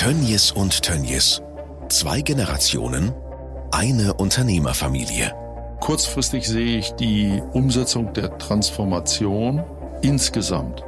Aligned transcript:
Tönnies 0.00 0.50
und 0.50 0.80
Tönnies. 0.80 1.42
Zwei 1.90 2.22
Generationen, 2.22 3.12
eine 3.70 4.14
Unternehmerfamilie. 4.14 5.34
Kurzfristig 5.80 6.48
sehe 6.48 6.78
ich 6.78 6.92
die 6.92 7.42
Umsetzung 7.52 8.14
der 8.14 8.38
Transformation 8.38 9.62
insgesamt 10.00 10.82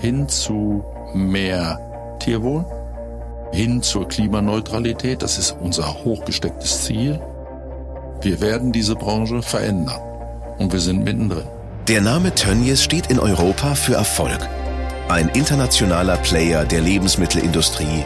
hin 0.00 0.30
zu 0.30 0.82
mehr 1.12 2.16
Tierwohl, 2.20 2.64
hin 3.52 3.82
zur 3.82 4.08
Klimaneutralität. 4.08 5.20
Das 5.20 5.36
ist 5.36 5.54
unser 5.60 6.02
hochgestecktes 6.02 6.84
Ziel. 6.84 7.20
Wir 8.22 8.40
werden 8.40 8.72
diese 8.72 8.94
Branche 8.94 9.42
verändern. 9.42 10.00
Und 10.56 10.72
wir 10.72 10.80
sind 10.80 11.04
mittendrin. 11.04 11.44
Der 11.86 12.00
Name 12.00 12.34
Tönnies 12.34 12.82
steht 12.82 13.08
in 13.08 13.18
Europa 13.18 13.74
für 13.74 13.96
Erfolg. 13.96 14.48
Ein 15.10 15.28
internationaler 15.34 16.16
Player 16.16 16.64
der 16.64 16.80
Lebensmittelindustrie. 16.80 18.04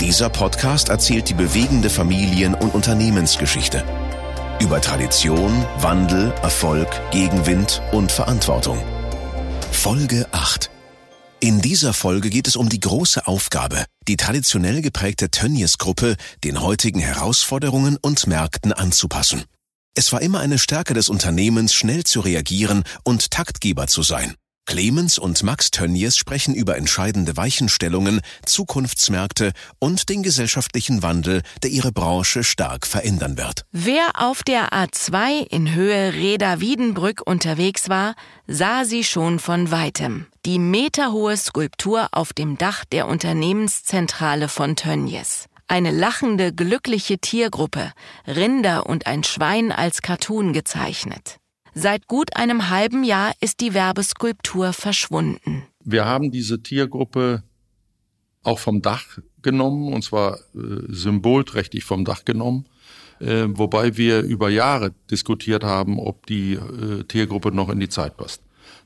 Dieser 0.00 0.28
Podcast 0.28 0.90
erzählt 0.90 1.30
die 1.30 1.34
bewegende 1.34 1.88
Familien- 1.88 2.54
und 2.54 2.74
Unternehmensgeschichte. 2.74 3.82
Über 4.60 4.82
Tradition, 4.82 5.64
Wandel, 5.78 6.34
Erfolg, 6.42 6.88
Gegenwind 7.12 7.80
und 7.92 8.12
Verantwortung. 8.12 8.78
Folge 9.72 10.26
8. 10.32 10.70
In 11.40 11.62
dieser 11.62 11.94
Folge 11.94 12.28
geht 12.28 12.46
es 12.46 12.56
um 12.56 12.68
die 12.68 12.78
große 12.78 13.26
Aufgabe, 13.26 13.86
die 14.06 14.18
traditionell 14.18 14.82
geprägte 14.82 15.30
Tönnies-Gruppe 15.30 16.16
den 16.44 16.60
heutigen 16.60 17.00
Herausforderungen 17.00 17.96
und 18.00 18.26
Märkten 18.26 18.74
anzupassen. 18.74 19.44
Es 19.94 20.12
war 20.12 20.20
immer 20.20 20.40
eine 20.40 20.58
Stärke 20.58 20.92
des 20.92 21.08
Unternehmens, 21.08 21.72
schnell 21.72 22.04
zu 22.04 22.20
reagieren 22.20 22.84
und 23.02 23.30
Taktgeber 23.30 23.86
zu 23.86 24.02
sein. 24.02 24.34
Clemens 24.66 25.18
und 25.18 25.42
Max 25.42 25.70
Tönnies 25.70 26.16
sprechen 26.16 26.54
über 26.54 26.76
entscheidende 26.76 27.36
Weichenstellungen, 27.36 28.20
Zukunftsmärkte 28.44 29.52
und 29.78 30.08
den 30.08 30.22
gesellschaftlichen 30.22 31.02
Wandel, 31.02 31.42
der 31.62 31.70
ihre 31.70 31.92
Branche 31.92 32.44
stark 32.44 32.86
verändern 32.86 33.38
wird. 33.38 33.64
Wer 33.72 34.20
auf 34.20 34.42
der 34.42 34.72
A2 34.72 35.46
in 35.48 35.72
Höhe 35.74 36.12
Reda-Wiedenbrück 36.12 37.22
unterwegs 37.24 37.88
war, 37.88 38.14
sah 38.46 38.84
sie 38.84 39.04
schon 39.04 39.38
von 39.38 39.70
weitem. 39.70 40.26
Die 40.44 40.58
meterhohe 40.58 41.36
Skulptur 41.36 42.08
auf 42.12 42.32
dem 42.32 42.58
Dach 42.58 42.84
der 42.84 43.06
Unternehmenszentrale 43.06 44.48
von 44.48 44.76
Tönnies. 44.76 45.46
Eine 45.68 45.90
lachende, 45.90 46.52
glückliche 46.52 47.18
Tiergruppe, 47.18 47.92
Rinder 48.26 48.86
und 48.86 49.06
ein 49.06 49.24
Schwein 49.24 49.72
als 49.72 50.02
Cartoon 50.02 50.52
gezeichnet. 50.52 51.38
Seit 51.78 52.08
gut 52.08 52.34
einem 52.36 52.70
halben 52.70 53.04
Jahr 53.04 53.34
ist 53.42 53.60
die 53.60 53.74
Werbeskulptur 53.74 54.72
verschwunden. 54.72 55.64
Wir 55.84 56.06
haben 56.06 56.30
diese 56.30 56.62
Tiergruppe 56.62 57.42
auch 58.42 58.58
vom 58.58 58.80
Dach 58.80 59.18
genommen, 59.42 59.92
und 59.92 60.00
zwar 60.00 60.38
äh, 60.54 60.86
symbolträchtig 60.88 61.84
vom 61.84 62.06
Dach 62.06 62.24
genommen, 62.24 62.64
äh, 63.20 63.44
wobei 63.48 63.98
wir 63.98 64.22
über 64.22 64.48
Jahre 64.48 64.94
diskutiert 65.10 65.64
haben, 65.64 65.98
ob 65.98 66.24
die 66.24 66.54
äh, 66.54 67.04
Tiergruppe 67.04 67.52
noch 67.52 67.68
in 67.68 67.78
die 67.78 67.90
Zeit 67.90 68.16
passt. 68.16 68.40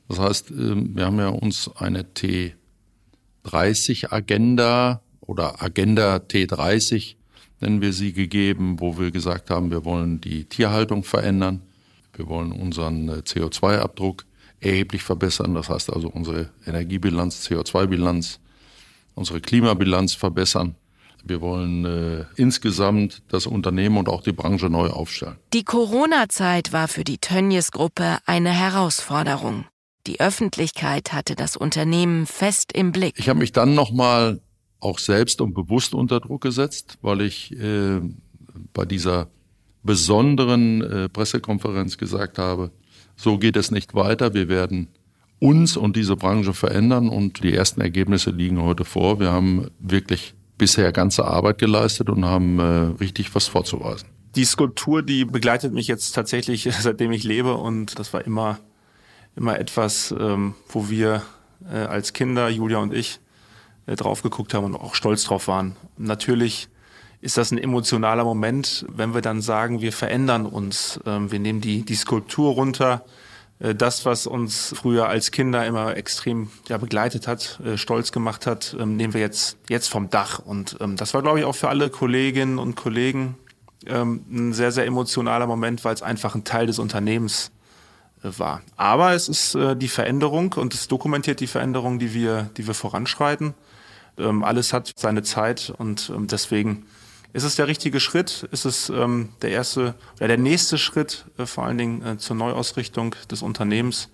Das 0.09 0.19
heißt, 0.19 0.51
äh, 0.51 0.75
wir 0.75 1.07
haben 1.07 1.21
ja 1.21 1.29
uns 1.29 1.71
eine 1.77 2.03
T30-Agenda 2.03 5.01
oder 5.21 5.63
Agenda 5.63 6.17
T30 6.17 7.15
nennen 7.61 7.83
wir 7.83 7.93
sie 7.93 8.13
gegeben, 8.13 8.81
wo 8.81 8.99
wir 8.99 9.13
gesagt 9.13 9.51
haben, 9.51 9.71
wir 9.71 9.85
wollen 9.85 10.21
die 10.21 10.47
Tierhaltung 10.47 11.05
verändern 11.05 11.63
wir 12.15 12.29
wollen 12.29 12.53
unseren 12.53 13.09
äh, 13.09 13.13
CO2-Abdruck 13.25 14.25
erheblich 14.61 15.03
verbessern. 15.03 15.55
Das 15.55 15.69
heißt 15.69 15.93
also 15.93 16.09
unsere 16.09 16.51
Energiebilanz, 16.67 17.47
CO2-Bilanz, 17.47 18.41
unsere 19.15 19.41
Klimabilanz 19.41 20.15
verbessern. 20.15 20.77
Wir 21.23 21.41
wollen 21.41 21.85
äh, 21.85 22.25
insgesamt 22.37 23.23
das 23.29 23.47
Unternehmen 23.47 23.99
und 23.99 24.09
auch 24.09 24.23
die 24.23 24.33
Branche 24.33 24.71
neu 24.71 24.89
aufstellen. 24.89 25.37
Die 25.53 25.65
Corona-Zeit 25.65 26.73
war 26.73 26.89
für 26.89 27.05
die 27.05 27.19
Tönnies-Gruppe 27.19 28.19
eine 28.25 28.51
Herausforderung. 28.51 29.67
Die 30.07 30.19
Öffentlichkeit 30.21 31.13
hatte 31.13 31.37
das 31.37 31.57
Unternehmen 31.57 32.27
fest 32.27 32.73
im 32.73 32.93
Blick. 32.93 33.19
Ich 33.19 33.29
habe 33.29 33.39
mich 33.39 33.53
dann 33.53 33.75
nochmal 33.75 34.41
auch 34.81 34.99
selbst 34.99 35.43
und 35.43 35.53
bewusst 35.53 35.95
unter 35.95 36.21
Druck 36.21 36.41
gesetzt, 36.41 36.97
weil 37.03 37.21
ich 37.21 37.53
äh, 37.53 38.01
bei 38.73 38.87
dieser 38.87 39.29
besonderen 39.83 40.83
äh, 40.83 41.09
Pressekonferenz 41.09 41.97
gesagt 41.97 42.39
habe, 42.39 42.71
so 43.17 43.39
geht 43.39 43.57
es 43.57 43.71
nicht 43.71 43.95
weiter. 43.95 44.35
Wir 44.35 44.49
werden 44.49 44.89
uns 45.39 45.77
und 45.77 45.97
diese 45.97 46.17
Branche 46.17 46.53
verändern 46.53 47.09
und 47.09 47.43
die 47.43 47.55
ersten 47.55 47.81
Ergebnisse 47.81 48.31
liegen 48.31 48.63
heute 48.63 48.85
vor. 48.85 49.21
Wir 49.21 49.31
haben 49.31 49.71
wirklich 49.79 50.35
bisher 50.59 50.93
ganze 50.93 51.25
Arbeit 51.25 51.59
geleistet 51.59 52.11
und 52.11 52.25
haben 52.25 52.59
äh, 52.59 52.63
richtig 53.01 53.35
was 53.35 53.49
vorzuweisen. 53.49 54.09
Die 54.37 54.45
Skulptur, 54.45 55.03
die 55.03 55.25
begleitet 55.25 55.73
mich 55.73 55.89
jetzt 55.89 56.13
tatsächlich, 56.13 56.69
seitdem 56.81 57.13
ich 57.13 57.25
lebe 57.25 57.55
und 57.55 57.99
das 57.99 58.13
war 58.13 58.25
immer, 58.25 58.59
immer 59.35 59.59
etwas, 59.59 60.15
ähm, 60.19 60.55
wo 60.69 60.91
wir 60.91 61.23
äh, 61.71 61.79
als 61.79 62.13
Kinder, 62.13 62.49
Julia 62.49 62.79
und 62.79 62.93
ich, 62.93 63.21
äh, 63.87 63.97
drauf 63.97 64.23
geguckt 64.23 64.53
haben 64.53 64.65
und 64.65 64.77
auch 64.77 64.95
stolz 64.95 65.25
drauf 65.25 65.49
waren. 65.49 65.77
Natürlich 65.97 66.69
ist 67.21 67.37
das 67.37 67.51
ein 67.51 67.59
emotionaler 67.59 68.25
Moment, 68.25 68.87
wenn 68.89 69.15
wir 69.15 69.21
dann 69.21 69.43
sagen, 69.43 69.81
wir 69.81 69.93
verändern 69.93 70.47
uns, 70.47 71.01
ähm, 71.05 71.31
wir 71.31 71.39
nehmen 71.39 71.61
die, 71.61 71.83
die 71.83 71.95
Skulptur 71.95 72.55
runter, 72.55 73.05
äh, 73.61 73.75
das, 73.75 74.05
was 74.07 74.27
uns 74.27 74.75
früher 74.75 75.09
als 75.09 75.31
Kinder 75.31 75.65
immer 75.67 75.97
extrem 75.97 76.51
ja, 76.69 76.79
begleitet 76.79 77.29
hat, 77.29 77.61
äh, 77.65 77.77
stolz 77.77 78.11
gemacht 78.11 78.47
hat, 78.47 78.75
ähm, 78.79 78.97
nehmen 78.97 79.15
wir 79.15 79.21
jetzt, 79.21 79.59
jetzt 79.69 79.89
vom 79.89 80.11
Dach. 80.11 80.39
Und 80.39 80.79
ähm, 80.81 80.97
das 80.97 81.15
war, 81.15 81.23
glaube 81.23 81.39
ich, 81.39 81.45
auch 81.45 81.55
für 81.55 81.69
alle 81.69 81.91
Kolleginnen 81.91 82.59
und 82.59 82.75
Kollegen 82.75 83.37
ein 83.87 84.53
sehr, 84.53 84.73
sehr 84.73 84.85
emotionaler 84.85 85.47
Moment, 85.47 85.87
weil 85.87 85.95
es 85.95 86.03
einfach 86.03 86.35
ein 86.35 86.45
Teil 86.45 86.67
des 86.67 86.79
Unternehmens 86.79 87.51
äh, 88.23 88.29
war. 88.37 88.61
Aber 88.77 89.15
es 89.15 89.27
ist 89.27 89.57
die 89.77 89.89
Veränderung 89.89 90.53
und 90.53 90.75
es 90.75 90.87
dokumentiert 90.87 91.41
die 91.41 91.47
Veränderung, 91.47 91.99
die 91.99 92.13
wir, 92.13 92.51
die 92.59 92.67
wir 92.67 92.75
voranschreiten. 92.75 93.55
Alles 94.19 94.75
hat 94.75 94.93
seine 94.97 95.23
Zeit 95.23 95.73
und 95.79 96.13
deswegen 96.31 96.85
ist 97.33 97.45
es 97.45 97.57
der 97.57 97.69
richtige 97.69 98.01
Schritt? 98.01 98.49
Ist 98.51 98.65
es 98.65 98.89
ähm, 98.89 99.31
der 99.43 99.51
erste 99.51 99.95
oder 100.17 100.29
der 100.29 100.39
nächste 100.39 100.79
Schritt 100.79 101.27
äh, 101.39 101.47
vor 101.47 101.65
allen 101.65 101.79
Dingen 101.79 102.05
äh, 102.05 102.19
zur 102.19 102.37
Neuausrichtung 102.37 103.15
des 103.31 103.43
Unternehmens? 103.43 104.09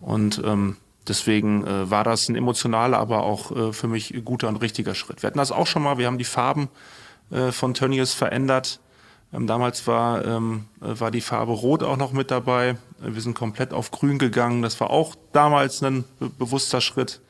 Und 0.00 0.42
ähm, 0.44 0.76
deswegen 1.08 1.66
äh, 1.66 1.90
war 1.90 2.04
das 2.04 2.28
ein 2.28 2.36
emotionaler, 2.36 2.98
aber 2.98 3.22
auch 3.22 3.50
äh, 3.50 3.72
für 3.72 3.88
mich 3.88 4.14
guter 4.24 4.48
und 4.48 4.56
richtiger 4.56 4.94
Schritt. 4.94 5.22
Wir 5.22 5.28
hatten 5.28 5.38
das 5.38 5.52
auch 5.52 5.66
schon 5.66 5.82
mal. 5.82 5.98
Wir 5.98 6.06
haben 6.06 6.18
die 6.18 6.24
Farben 6.24 6.68
äh, 7.30 7.52
von 7.52 7.74
Tönnies 7.74 8.12
verändert. 8.12 8.80
Ähm, 9.32 9.46
damals 9.46 9.86
war, 9.86 10.24
ähm, 10.24 10.66
äh, 10.80 10.98
war 11.00 11.10
die 11.10 11.20
Farbe 11.20 11.52
Rot 11.52 11.82
auch 11.82 11.96
noch 11.96 12.12
mit 12.12 12.30
dabei. 12.30 12.76
Wir 13.00 13.22
sind 13.22 13.34
komplett 13.34 13.72
auf 13.72 13.90
Grün 13.90 14.18
gegangen. 14.18 14.62
Das 14.62 14.80
war 14.80 14.90
auch 14.90 15.14
damals 15.32 15.82
ein 15.82 16.04
bewusster 16.38 16.80
Schritt. 16.80 17.20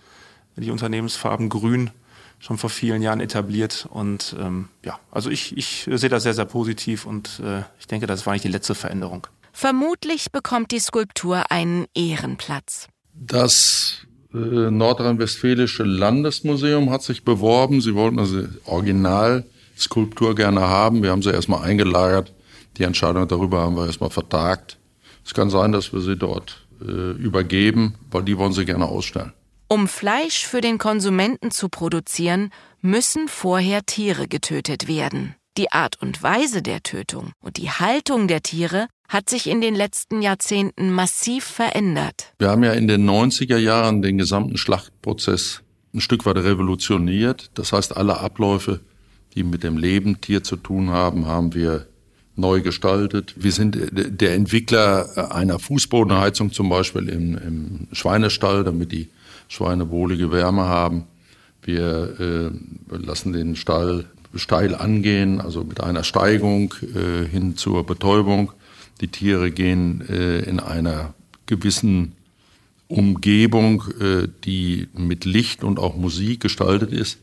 Die 0.56 0.70
Unternehmensfarben 0.70 1.48
Grün 1.48 1.90
schon 2.40 2.58
vor 2.58 2.70
vielen 2.70 3.02
Jahren 3.02 3.20
etabliert. 3.20 3.86
Und 3.88 4.34
ähm, 4.40 4.68
ja, 4.84 4.98
also 5.12 5.30
ich, 5.30 5.56
ich 5.56 5.88
sehe 5.92 6.08
das 6.08 6.24
sehr, 6.24 6.34
sehr 6.34 6.46
positiv 6.46 7.06
und 7.06 7.40
äh, 7.44 7.62
ich 7.78 7.86
denke, 7.86 8.06
das 8.06 8.26
war 8.26 8.32
nicht 8.32 8.44
die 8.44 8.48
letzte 8.48 8.74
Veränderung. 8.74 9.28
Vermutlich 9.52 10.32
bekommt 10.32 10.72
die 10.72 10.80
Skulptur 10.80 11.50
einen 11.50 11.86
Ehrenplatz. 11.94 12.88
Das 13.14 14.06
äh, 14.32 14.36
Nordrhein-Westfälische 14.36 15.82
Landesmuseum 15.82 16.90
hat 16.90 17.02
sich 17.02 17.24
beworben. 17.24 17.80
Sie 17.80 17.94
wollten 17.94 18.18
also 18.18 18.44
Originalskulptur 18.64 20.34
gerne 20.34 20.62
haben. 20.62 21.02
Wir 21.02 21.10
haben 21.10 21.22
sie 21.22 21.30
erstmal 21.30 21.62
eingelagert. 21.62 22.32
Die 22.78 22.84
Entscheidung 22.84 23.28
darüber 23.28 23.60
haben 23.60 23.76
wir 23.76 23.86
erstmal 23.86 24.10
vertagt. 24.10 24.78
Es 25.26 25.34
kann 25.34 25.50
sein, 25.50 25.72
dass 25.72 25.92
wir 25.92 26.00
sie 26.00 26.16
dort 26.16 26.66
äh, 26.80 27.10
übergeben, 27.12 27.96
weil 28.10 28.22
die 28.22 28.38
wollen 28.38 28.52
sie 28.52 28.64
gerne 28.64 28.86
ausstellen. 28.86 29.32
Um 29.72 29.86
Fleisch 29.86 30.46
für 30.46 30.60
den 30.60 30.78
Konsumenten 30.78 31.52
zu 31.52 31.68
produzieren, 31.68 32.50
müssen 32.80 33.28
vorher 33.28 33.86
Tiere 33.86 34.26
getötet 34.26 34.88
werden. 34.88 35.36
Die 35.56 35.70
Art 35.70 36.02
und 36.02 36.24
Weise 36.24 36.60
der 36.60 36.82
Tötung 36.82 37.30
und 37.38 37.56
die 37.56 37.70
Haltung 37.70 38.26
der 38.26 38.42
Tiere 38.42 38.88
hat 39.08 39.30
sich 39.30 39.46
in 39.48 39.60
den 39.60 39.76
letzten 39.76 40.22
Jahrzehnten 40.22 40.90
massiv 40.90 41.44
verändert. 41.44 42.32
Wir 42.40 42.48
haben 42.48 42.64
ja 42.64 42.72
in 42.72 42.88
den 42.88 43.08
90er 43.08 43.58
Jahren 43.58 44.02
den 44.02 44.18
gesamten 44.18 44.58
Schlachtprozess 44.58 45.62
ein 45.94 46.00
Stück 46.00 46.26
weit 46.26 46.38
revolutioniert. 46.38 47.52
Das 47.54 47.72
heißt, 47.72 47.96
alle 47.96 48.18
Abläufe, 48.18 48.80
die 49.36 49.44
mit 49.44 49.62
dem 49.62 49.76
Lebendtier 49.76 50.42
zu 50.42 50.56
tun 50.56 50.90
haben, 50.90 51.26
haben 51.26 51.54
wir 51.54 51.86
neu 52.34 52.60
gestaltet. 52.60 53.34
Wir 53.36 53.52
sind 53.52 53.78
der 53.92 54.34
Entwickler 54.34 55.32
einer 55.32 55.60
Fußbodenheizung 55.60 56.50
zum 56.50 56.68
Beispiel 56.68 57.08
im, 57.08 57.38
im 57.38 57.88
Schweinestall, 57.92 58.64
damit 58.64 58.90
die 58.90 59.10
Schweine 59.50 59.90
wohlige 59.90 60.30
Wärme 60.30 60.62
haben. 60.66 61.06
Wir 61.62 62.20
äh, 62.20 62.96
lassen 62.96 63.32
den 63.32 63.56
Stall 63.56 64.04
steil 64.36 64.76
angehen, 64.76 65.40
also 65.40 65.64
mit 65.64 65.80
einer 65.80 66.04
Steigung 66.04 66.72
äh, 66.94 67.26
hin 67.26 67.56
zur 67.56 67.84
Betäubung. 67.84 68.52
Die 69.00 69.08
Tiere 69.08 69.50
gehen 69.50 70.08
äh, 70.08 70.38
in 70.38 70.60
einer 70.60 71.14
gewissen 71.46 72.12
Umgebung, 72.86 73.82
äh, 74.00 74.28
die 74.44 74.86
mit 74.96 75.24
Licht 75.24 75.64
und 75.64 75.80
auch 75.80 75.96
Musik 75.96 76.38
gestaltet 76.38 76.92
ist. 76.92 77.18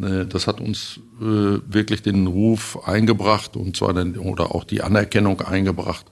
Äh, 0.00 0.24
das 0.24 0.46
hat 0.46 0.62
uns 0.62 0.98
äh, 1.20 1.24
wirklich 1.24 2.00
den 2.00 2.26
Ruf 2.26 2.88
eingebracht 2.88 3.54
und 3.54 3.76
zwar 3.76 3.92
den, 3.92 4.16
oder 4.16 4.54
auch 4.54 4.64
die 4.64 4.80
Anerkennung 4.80 5.42
eingebracht, 5.42 6.06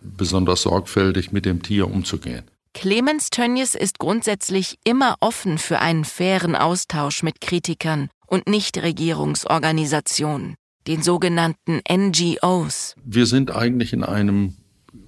besonders 0.00 0.62
sorgfältig 0.62 1.32
mit 1.32 1.44
dem 1.44 1.60
Tier 1.60 1.90
umzugehen. 1.90 2.44
Clemens 2.74 3.30
Tönnies 3.30 3.74
ist 3.74 3.98
grundsätzlich 3.98 4.78
immer 4.84 5.16
offen 5.20 5.58
für 5.58 5.80
einen 5.80 6.04
fairen 6.04 6.56
Austausch 6.56 7.22
mit 7.22 7.40
Kritikern 7.40 8.08
und 8.26 8.48
Nichtregierungsorganisationen, 8.48 10.54
den 10.86 11.02
sogenannten 11.02 11.80
NGOs. 11.90 12.94
Wir 13.04 13.26
sind 13.26 13.54
eigentlich 13.54 13.92
in 13.92 14.02
einem 14.02 14.54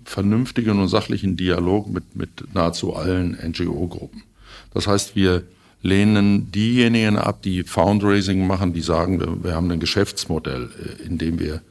vernünftigen 0.04 0.78
und 0.78 0.88
sachlichen 0.88 1.36
Dialog 1.36 1.88
mit, 1.88 2.14
mit 2.14 2.54
nahezu 2.54 2.94
allen 2.94 3.32
NGO-Gruppen. 3.32 4.22
Das 4.72 4.86
heißt, 4.86 5.16
wir 5.16 5.44
lehnen 5.80 6.52
diejenigen 6.52 7.18
ab, 7.18 7.42
die 7.42 7.62
Fundraising 7.62 8.46
machen, 8.46 8.72
die 8.72 8.82
sagen, 8.82 9.20
wir, 9.20 9.42
wir 9.42 9.54
haben 9.54 9.70
ein 9.70 9.80
Geschäftsmodell, 9.80 10.70
äh, 10.78 11.02
in 11.02 11.18
dem 11.18 11.38
wir 11.38 11.62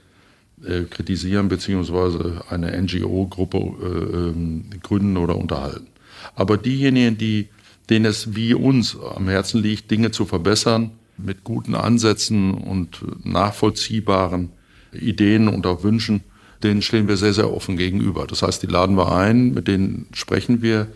äh, 0.65 0.83
kritisieren 0.83 1.49
beziehungsweise 1.49 2.43
eine 2.49 2.71
NGO-Gruppe 2.81 3.57
äh, 3.57 4.17
ähm, 4.29 4.65
gründen 4.81 5.17
oder 5.17 5.37
unterhalten. 5.37 5.87
Aber 6.35 6.57
diejenigen, 6.57 7.17
die, 7.17 7.49
denen 7.89 8.05
es 8.05 8.35
wie 8.35 8.53
uns 8.53 8.97
am 8.97 9.27
Herzen 9.27 9.61
liegt, 9.61 9.91
Dinge 9.91 10.11
zu 10.11 10.25
verbessern, 10.25 10.91
mit 11.17 11.43
guten 11.43 11.75
Ansätzen 11.75 12.53
und 12.53 13.03
nachvollziehbaren 13.23 14.49
Ideen 14.93 15.47
und 15.47 15.65
auch 15.65 15.83
Wünschen, 15.83 16.21
denen 16.63 16.81
stehen 16.81 17.07
wir 17.07 17.17
sehr, 17.17 17.33
sehr 17.33 17.53
offen 17.53 17.77
gegenüber. 17.77 18.25
Das 18.25 18.41
heißt, 18.41 18.63
die 18.63 18.67
laden 18.67 18.97
wir 18.97 19.11
ein, 19.11 19.53
mit 19.53 19.67
denen 19.67 20.07
sprechen 20.13 20.61
wir 20.61 20.87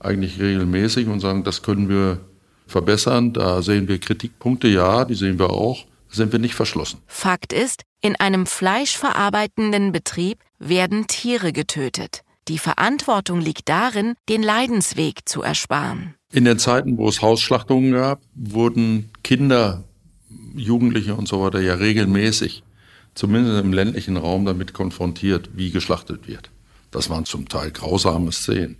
eigentlich 0.00 0.40
regelmäßig 0.40 1.06
und 1.06 1.20
sagen, 1.20 1.44
das 1.44 1.62
können 1.62 1.88
wir 1.88 2.18
verbessern. 2.66 3.32
Da 3.32 3.62
sehen 3.62 3.88
wir 3.88 3.98
Kritikpunkte, 3.98 4.68
ja, 4.68 5.04
die 5.04 5.14
sehen 5.14 5.38
wir 5.38 5.50
auch 5.50 5.86
sind 6.14 6.32
wir 6.32 6.38
nicht 6.38 6.54
verschlossen. 6.54 7.00
Fakt 7.06 7.52
ist, 7.52 7.82
in 8.00 8.16
einem 8.16 8.46
fleischverarbeitenden 8.46 9.92
Betrieb 9.92 10.38
werden 10.58 11.06
Tiere 11.06 11.52
getötet. 11.52 12.22
Die 12.48 12.58
Verantwortung 12.58 13.40
liegt 13.40 13.68
darin, 13.68 14.14
den 14.28 14.42
Leidensweg 14.42 15.26
zu 15.26 15.42
ersparen. 15.42 16.14
In 16.30 16.44
den 16.44 16.58
Zeiten, 16.58 16.98
wo 16.98 17.08
es 17.08 17.22
Hausschlachtungen 17.22 17.92
gab, 17.92 18.20
wurden 18.34 19.10
Kinder, 19.22 19.84
Jugendliche 20.54 21.14
und 21.14 21.26
so 21.26 21.40
weiter 21.42 21.60
ja 21.60 21.74
regelmäßig, 21.74 22.62
zumindest 23.14 23.64
im 23.64 23.72
ländlichen 23.72 24.16
Raum, 24.16 24.44
damit 24.44 24.74
konfrontiert, 24.74 25.50
wie 25.54 25.70
geschlachtet 25.70 26.28
wird. 26.28 26.50
Das 26.90 27.08
waren 27.08 27.24
zum 27.24 27.48
Teil 27.48 27.70
grausame 27.70 28.30
Szenen. 28.30 28.76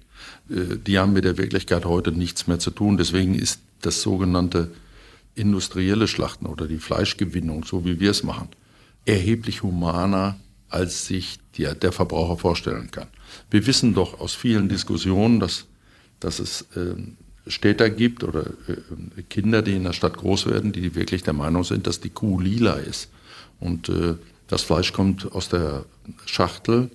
Äh, 0.51 0.77
die 0.87 0.99
haben 0.99 1.13
mit 1.13 1.25
der 1.25 1.39
Wirklichkeit 1.39 1.85
heute 1.85 2.13
nichts 2.13 2.47
mehr 2.47 2.59
zu 2.59 2.71
tun. 2.71 2.97
Deswegen 2.97 3.35
ist 3.35 3.61
das 3.81 4.03
sogenannte 4.03 4.71
industrielle 5.35 6.09
Schlachten 6.09 6.47
oder 6.47 6.67
die 6.67 6.79
Fleischgewinnung, 6.79 7.65
so 7.65 7.85
wie 7.85 8.01
wir 8.01 8.11
es 8.11 8.23
machen, 8.23 8.49
erheblich 9.05 9.63
humaner, 9.63 10.39
als 10.69 11.07
sich 11.07 11.39
der, 11.59 11.75
der 11.75 11.93
Verbraucher 11.93 12.37
vorstellen 12.37 12.91
kann. 12.91 13.09
Wir 13.51 13.67
wissen 13.67 13.95
doch 13.95 14.21
aus 14.21 14.35
vielen 14.35 14.69
Diskussionen, 14.69 15.41
dass, 15.41 15.67
dass 16.21 16.39
es 16.39 16.63
äh, 16.77 16.95
Städter 17.47 17.91
gibt 17.91 18.25
oder 18.25 18.47
äh, 18.69 19.23
Kinder, 19.29 19.63
die 19.63 19.75
in 19.75 19.85
der 19.85 19.93
Stadt 19.93 20.17
groß 20.17 20.47
werden, 20.47 20.73
die 20.73 20.95
wirklich 20.95 21.23
der 21.23 21.35
Meinung 21.35 21.65
sind, 21.65 21.87
dass 21.87 22.01
die 22.01 22.11
Kuh 22.11 22.41
lila 22.41 22.75
ist. 22.75 23.09
Und 23.61 23.89
äh, 23.89 24.15
das 24.49 24.63
Fleisch 24.63 24.93
kommt 24.93 25.31
aus 25.33 25.49
der 25.49 25.85
Schachtel 26.27 26.91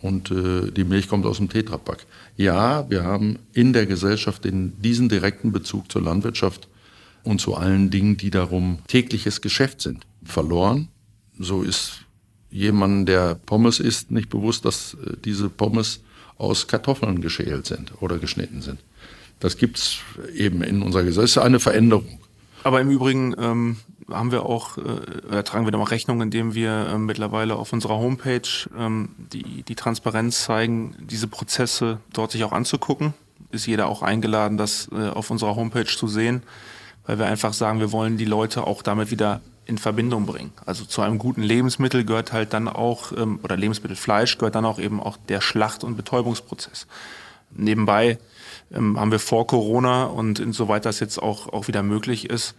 und 0.00 0.30
äh, 0.30 0.70
die 0.70 0.84
Milch 0.84 1.08
kommt 1.08 1.26
aus 1.26 1.38
dem 1.38 1.48
Tetrapack. 1.48 2.06
Ja, 2.36 2.88
wir 2.90 3.04
haben 3.04 3.38
in 3.52 3.72
der 3.72 3.86
Gesellschaft 3.86 4.46
in 4.46 4.80
diesen 4.80 5.08
direkten 5.08 5.52
Bezug 5.52 5.90
zur 5.90 6.02
Landwirtschaft 6.02 6.68
und 7.24 7.40
zu 7.40 7.56
allen 7.56 7.90
Dingen, 7.90 8.16
die 8.16 8.30
darum 8.30 8.78
tägliches 8.86 9.40
Geschäft 9.40 9.80
sind, 9.80 10.06
verloren. 10.24 10.88
So 11.38 11.62
ist 11.62 12.04
jemand, 12.50 13.08
der 13.08 13.34
Pommes 13.34 13.80
isst, 13.80 14.10
nicht 14.10 14.30
bewusst, 14.30 14.64
dass 14.64 14.94
äh, 14.94 15.16
diese 15.24 15.48
Pommes 15.48 16.00
aus 16.38 16.68
Kartoffeln 16.68 17.20
geschält 17.20 17.66
sind 17.66 17.92
oder 18.00 18.18
geschnitten 18.18 18.62
sind. 18.62 18.78
Das 19.40 19.56
gibt's 19.56 19.98
eben 20.34 20.62
in 20.62 20.82
unserer 20.82 21.02
Gesellschaft. 21.02 21.36
Das 21.36 21.42
ist 21.42 21.46
eine 21.46 21.60
Veränderung. 21.60 22.18
Aber 22.62 22.80
im 22.80 22.90
Übrigen 22.90 23.34
ähm, 23.38 23.76
haben 24.10 24.32
wir 24.32 24.44
auch, 24.44 24.78
äh, 24.78 25.42
tragen 25.42 25.66
wir 25.66 25.72
da 25.72 25.78
mal 25.78 25.84
Rechnung, 25.84 26.22
indem 26.22 26.54
wir 26.54 26.86
äh, 26.88 26.98
mittlerweile 26.98 27.56
auf 27.56 27.72
unserer 27.72 27.98
Homepage 27.98 28.48
ähm, 28.76 29.10
die, 29.32 29.62
die 29.62 29.74
Transparenz 29.74 30.44
zeigen, 30.44 30.94
diese 30.98 31.26
Prozesse 31.26 31.98
dort 32.12 32.32
sich 32.32 32.44
auch 32.44 32.52
anzugucken. 32.52 33.14
Ist 33.50 33.66
jeder 33.66 33.88
auch 33.88 34.02
eingeladen, 34.02 34.56
das 34.56 34.88
äh, 34.92 35.08
auf 35.08 35.30
unserer 35.30 35.56
Homepage 35.56 35.84
zu 35.84 36.08
sehen 36.08 36.42
weil 37.06 37.18
wir 37.18 37.26
einfach 37.26 37.52
sagen, 37.52 37.80
wir 37.80 37.92
wollen 37.92 38.16
die 38.16 38.24
Leute 38.24 38.66
auch 38.66 38.82
damit 38.82 39.10
wieder 39.10 39.40
in 39.66 39.78
Verbindung 39.78 40.26
bringen. 40.26 40.52
Also 40.66 40.84
zu 40.84 41.00
einem 41.00 41.18
guten 41.18 41.42
Lebensmittel 41.42 42.04
gehört 42.04 42.32
halt 42.32 42.52
dann 42.52 42.68
auch, 42.68 43.12
ähm, 43.16 43.40
oder 43.42 43.56
Lebensmittelfleisch 43.56 44.38
gehört 44.38 44.54
dann 44.54 44.66
auch 44.66 44.78
eben 44.78 45.00
auch 45.00 45.16
der 45.28 45.40
Schlacht- 45.40 45.84
und 45.84 45.96
Betäubungsprozess. 45.96 46.86
Nebenbei 47.50 48.18
ähm, 48.72 48.98
haben 48.98 49.10
wir 49.10 49.18
vor 49.18 49.46
Corona 49.46 50.04
und 50.04 50.38
insoweit 50.38 50.84
das 50.84 51.00
jetzt 51.00 51.22
auch, 51.22 51.52
auch 51.52 51.68
wieder 51.68 51.82
möglich 51.82 52.28
ist, 52.28 52.54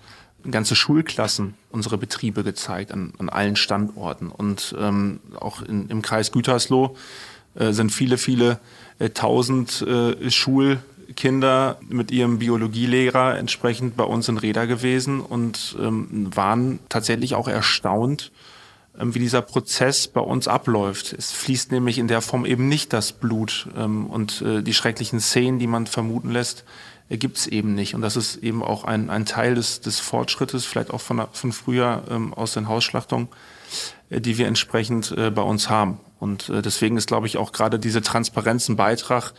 ganze 0.49 0.75
Schulklassen 0.75 1.55
unsere 1.71 1.97
Betriebe 1.97 2.43
gezeigt 2.43 2.91
an, 2.91 3.13
an 3.17 3.29
allen 3.29 3.55
Standorten. 3.55 4.29
Und 4.29 4.75
ähm, 4.79 5.19
auch 5.39 5.61
in, 5.61 5.89
im 5.89 6.01
Kreis 6.01 6.31
Gütersloh 6.31 6.95
äh, 7.55 7.71
sind 7.71 7.91
viele, 7.91 8.17
viele 8.17 8.59
äh, 8.99 9.09
tausend 9.09 9.81
äh, 9.81 10.29
Schul 10.29 10.79
Kinder 11.15 11.77
mit 11.87 12.11
ihrem 12.11 12.39
Biologielehrer 12.39 13.37
entsprechend 13.37 13.95
bei 13.95 14.03
uns 14.03 14.27
in 14.29 14.37
Reda 14.37 14.65
gewesen 14.65 15.19
und 15.19 15.75
ähm, 15.79 16.29
waren 16.35 16.79
tatsächlich 16.89 17.35
auch 17.35 17.47
erstaunt, 17.47 18.31
ähm, 18.99 19.13
wie 19.13 19.19
dieser 19.19 19.41
Prozess 19.41 20.07
bei 20.07 20.21
uns 20.21 20.47
abläuft. 20.47 21.13
Es 21.13 21.31
fließt 21.31 21.71
nämlich 21.71 21.97
in 21.97 22.07
der 22.07 22.21
Form 22.21 22.45
eben 22.45 22.67
nicht 22.67 22.93
das 22.93 23.11
Blut 23.11 23.67
ähm, 23.77 24.07
und 24.07 24.41
äh, 24.41 24.61
die 24.61 24.73
schrecklichen 24.73 25.19
Szenen, 25.19 25.59
die 25.59 25.67
man 25.67 25.87
vermuten 25.87 26.31
lässt, 26.31 26.63
äh, 27.09 27.17
gibt 27.17 27.37
es 27.37 27.47
eben 27.47 27.75
nicht. 27.75 27.95
Und 27.95 28.01
das 28.01 28.15
ist 28.15 28.37
eben 28.37 28.63
auch 28.63 28.83
ein, 28.83 29.09
ein 29.09 29.25
Teil 29.25 29.55
des, 29.55 29.81
des 29.81 29.99
Fortschrittes, 29.99 30.65
vielleicht 30.65 30.91
auch 30.91 31.01
von, 31.01 31.25
von 31.31 31.51
früher 31.51 32.03
ähm, 32.09 32.33
aus 32.33 32.53
den 32.53 32.67
Hausschlachtungen, 32.67 33.27
äh, 34.09 34.21
die 34.21 34.37
wir 34.37 34.47
entsprechend 34.47 35.11
äh, 35.11 35.29
bei 35.29 35.41
uns 35.41 35.69
haben. 35.69 35.99
Und 36.19 36.49
äh, 36.49 36.61
deswegen 36.61 36.97
ist, 36.97 37.07
glaube 37.07 37.27
ich, 37.27 37.37
auch 37.37 37.51
gerade 37.51 37.79
diese 37.79 38.01
Transparenz 38.01 38.69
ein 38.69 38.75
Beitrag, 38.75 39.33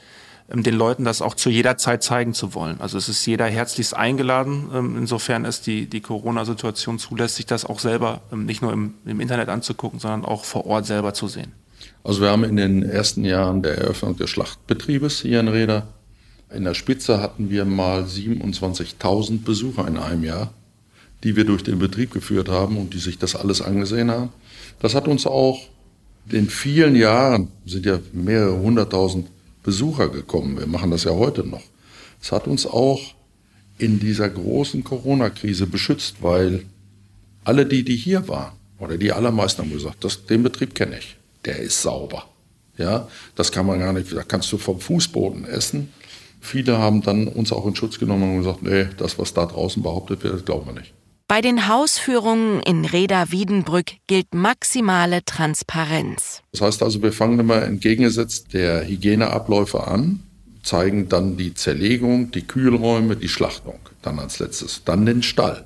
den 0.48 0.74
Leuten 0.74 1.04
das 1.04 1.22
auch 1.22 1.34
zu 1.34 1.50
jeder 1.50 1.76
Zeit 1.76 2.02
zeigen 2.02 2.32
zu 2.32 2.54
wollen. 2.54 2.80
Also 2.80 2.98
es 2.98 3.08
ist 3.08 3.26
jeder 3.26 3.46
herzlichst 3.46 3.96
eingeladen, 3.96 4.70
ähm, 4.72 4.96
insofern 4.96 5.44
es 5.44 5.60
die, 5.60 5.86
die 5.86 6.00
Corona-Situation 6.00 6.98
zulässt, 6.98 7.36
sich 7.36 7.46
das 7.46 7.64
auch 7.64 7.80
selber 7.80 8.22
ähm, 8.32 8.44
nicht 8.46 8.62
nur 8.62 8.72
im, 8.72 8.94
im 9.04 9.20
Internet 9.20 9.48
anzugucken, 9.48 9.98
sondern 9.98 10.24
auch 10.24 10.44
vor 10.44 10.66
Ort 10.66 10.86
selber 10.86 11.14
zu 11.14 11.26
sehen. 11.26 11.52
Also 12.04 12.20
wir 12.20 12.30
haben 12.30 12.44
in 12.44 12.56
den 12.56 12.82
ersten 12.84 13.24
Jahren 13.24 13.62
der 13.62 13.78
Eröffnung 13.78 14.16
des 14.16 14.30
Schlachtbetriebes 14.30 15.20
hier 15.20 15.40
in 15.40 15.48
Reda, 15.48 15.88
in 16.54 16.64
der 16.64 16.74
Spitze 16.74 17.20
hatten 17.20 17.50
wir 17.50 17.64
mal 17.64 18.04
27.000 18.04 19.42
Besucher 19.42 19.86
in 19.88 19.96
einem 19.98 20.22
Jahr, 20.22 20.52
die 21.24 21.34
wir 21.34 21.44
durch 21.44 21.64
den 21.64 21.78
Betrieb 21.78 22.12
geführt 22.12 22.48
haben 22.48 22.76
und 22.76 22.94
die 22.94 22.98
sich 22.98 23.18
das 23.18 23.34
alles 23.34 23.60
angesehen 23.60 24.10
haben. 24.10 24.30
Das 24.80 24.94
hat 24.94 25.08
uns 25.08 25.26
auch 25.26 25.58
in 26.30 26.48
vielen 26.48 26.94
Jahren, 26.94 27.48
sind 27.64 27.84
ja 27.84 27.98
mehrere 28.12 28.58
hunderttausend 28.58 29.28
Besucher 29.66 30.08
gekommen. 30.08 30.58
Wir 30.58 30.68
machen 30.68 30.92
das 30.92 31.04
ja 31.04 31.10
heute 31.10 31.44
noch. 31.44 31.62
Es 32.22 32.32
hat 32.32 32.46
uns 32.46 32.66
auch 32.66 33.00
in 33.78 33.98
dieser 33.98 34.30
großen 34.30 34.84
Corona-Krise 34.84 35.66
beschützt, 35.66 36.22
weil 36.22 36.64
alle 37.44 37.66
die, 37.66 37.84
die 37.84 37.96
hier 37.96 38.28
waren, 38.28 38.52
oder 38.78 38.96
die 38.96 39.12
allermeisten 39.12 39.62
haben 39.62 39.72
gesagt, 39.72 40.04
das, 40.04 40.24
den 40.24 40.42
Betrieb 40.44 40.74
kenne 40.74 40.98
ich, 40.98 41.16
der 41.44 41.58
ist 41.58 41.82
sauber. 41.82 42.26
Ja, 42.78 43.08
das 43.34 43.50
kann 43.50 43.66
man 43.66 43.80
gar 43.80 43.92
nicht, 43.92 44.12
da 44.14 44.22
kannst 44.22 44.52
du 44.52 44.58
vom 44.58 44.80
Fußboden 44.80 45.44
essen. 45.46 45.92
Viele 46.40 46.78
haben 46.78 47.02
dann 47.02 47.26
uns 47.26 47.52
auch 47.52 47.66
in 47.66 47.74
Schutz 47.74 47.98
genommen 47.98 48.36
und 48.36 48.44
gesagt, 48.44 48.62
nee, 48.62 48.86
das, 48.96 49.18
was 49.18 49.34
da 49.34 49.46
draußen 49.46 49.82
behauptet 49.82 50.22
wird, 50.22 50.34
das 50.34 50.44
glauben 50.44 50.66
wir 50.66 50.80
nicht. 50.80 50.94
Bei 51.28 51.40
den 51.40 51.66
Hausführungen 51.66 52.62
in 52.62 52.84
Reda-Wiedenbrück 52.84 53.94
gilt 54.06 54.32
maximale 54.32 55.24
Transparenz. 55.24 56.42
Das 56.52 56.60
heißt 56.60 56.82
also, 56.84 57.02
wir 57.02 57.12
fangen 57.12 57.40
immer 57.40 57.62
entgegengesetzt 57.62 58.54
der 58.54 58.86
Hygieneabläufe 58.86 59.88
an, 59.88 60.20
zeigen 60.62 61.08
dann 61.08 61.36
die 61.36 61.52
Zerlegung, 61.52 62.30
die 62.30 62.42
Kühlräume, 62.42 63.16
die 63.16 63.28
Schlachtung, 63.28 63.80
dann 64.02 64.20
als 64.20 64.38
letztes, 64.38 64.84
dann 64.84 65.04
den 65.04 65.24
Stall. 65.24 65.64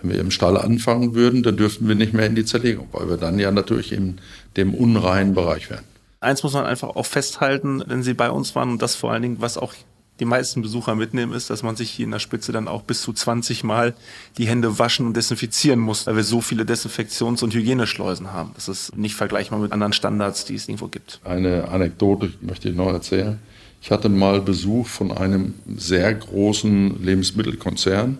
Wenn 0.00 0.12
wir 0.12 0.20
im 0.20 0.30
Stall 0.30 0.56
anfangen 0.56 1.14
würden, 1.16 1.42
dann 1.42 1.56
dürften 1.56 1.88
wir 1.88 1.96
nicht 1.96 2.12
mehr 2.12 2.26
in 2.26 2.36
die 2.36 2.44
Zerlegung, 2.44 2.86
weil 2.92 3.08
wir 3.08 3.16
dann 3.16 3.40
ja 3.40 3.50
natürlich 3.50 3.90
in 3.90 4.20
dem 4.56 4.74
unreinen 4.74 5.34
Bereich 5.34 5.70
wären. 5.70 5.84
Eins 6.20 6.44
muss 6.44 6.52
man 6.52 6.66
einfach 6.66 6.90
auch 6.90 7.06
festhalten, 7.06 7.82
wenn 7.88 8.04
Sie 8.04 8.14
bei 8.14 8.30
uns 8.30 8.54
waren 8.54 8.70
und 8.70 8.82
das 8.82 8.94
vor 8.94 9.10
allen 9.10 9.22
Dingen, 9.22 9.40
was 9.40 9.58
auch 9.58 9.74
die 10.22 10.26
meisten 10.26 10.62
Besucher 10.62 10.94
mitnehmen, 10.94 11.32
ist, 11.32 11.50
dass 11.50 11.64
man 11.64 11.74
sich 11.74 11.90
hier 11.90 12.04
in 12.04 12.12
der 12.12 12.20
Spitze 12.20 12.52
dann 12.52 12.68
auch 12.68 12.82
bis 12.82 13.02
zu 13.02 13.12
20 13.12 13.64
Mal 13.64 13.92
die 14.38 14.46
Hände 14.46 14.78
waschen 14.78 15.04
und 15.04 15.16
desinfizieren 15.16 15.80
muss, 15.80 16.06
weil 16.06 16.14
wir 16.14 16.22
so 16.22 16.40
viele 16.40 16.62
Desinfektions- 16.62 17.42
und 17.42 17.52
Hygieneschleusen 17.52 18.32
haben. 18.32 18.52
Das 18.54 18.68
ist 18.68 18.96
nicht 18.96 19.16
vergleichbar 19.16 19.58
mit 19.58 19.72
anderen 19.72 19.92
Standards, 19.92 20.44
die 20.44 20.54
es 20.54 20.68
irgendwo 20.68 20.86
gibt. 20.86 21.20
Eine 21.24 21.66
Anekdote 21.68 22.32
möchte 22.40 22.68
ich 22.68 22.76
noch 22.76 22.92
erzählen. 22.92 23.40
Ich 23.80 23.90
hatte 23.90 24.08
mal 24.08 24.40
Besuch 24.40 24.86
von 24.86 25.10
einem 25.10 25.54
sehr 25.76 26.14
großen 26.14 27.02
Lebensmittelkonzern 27.02 28.18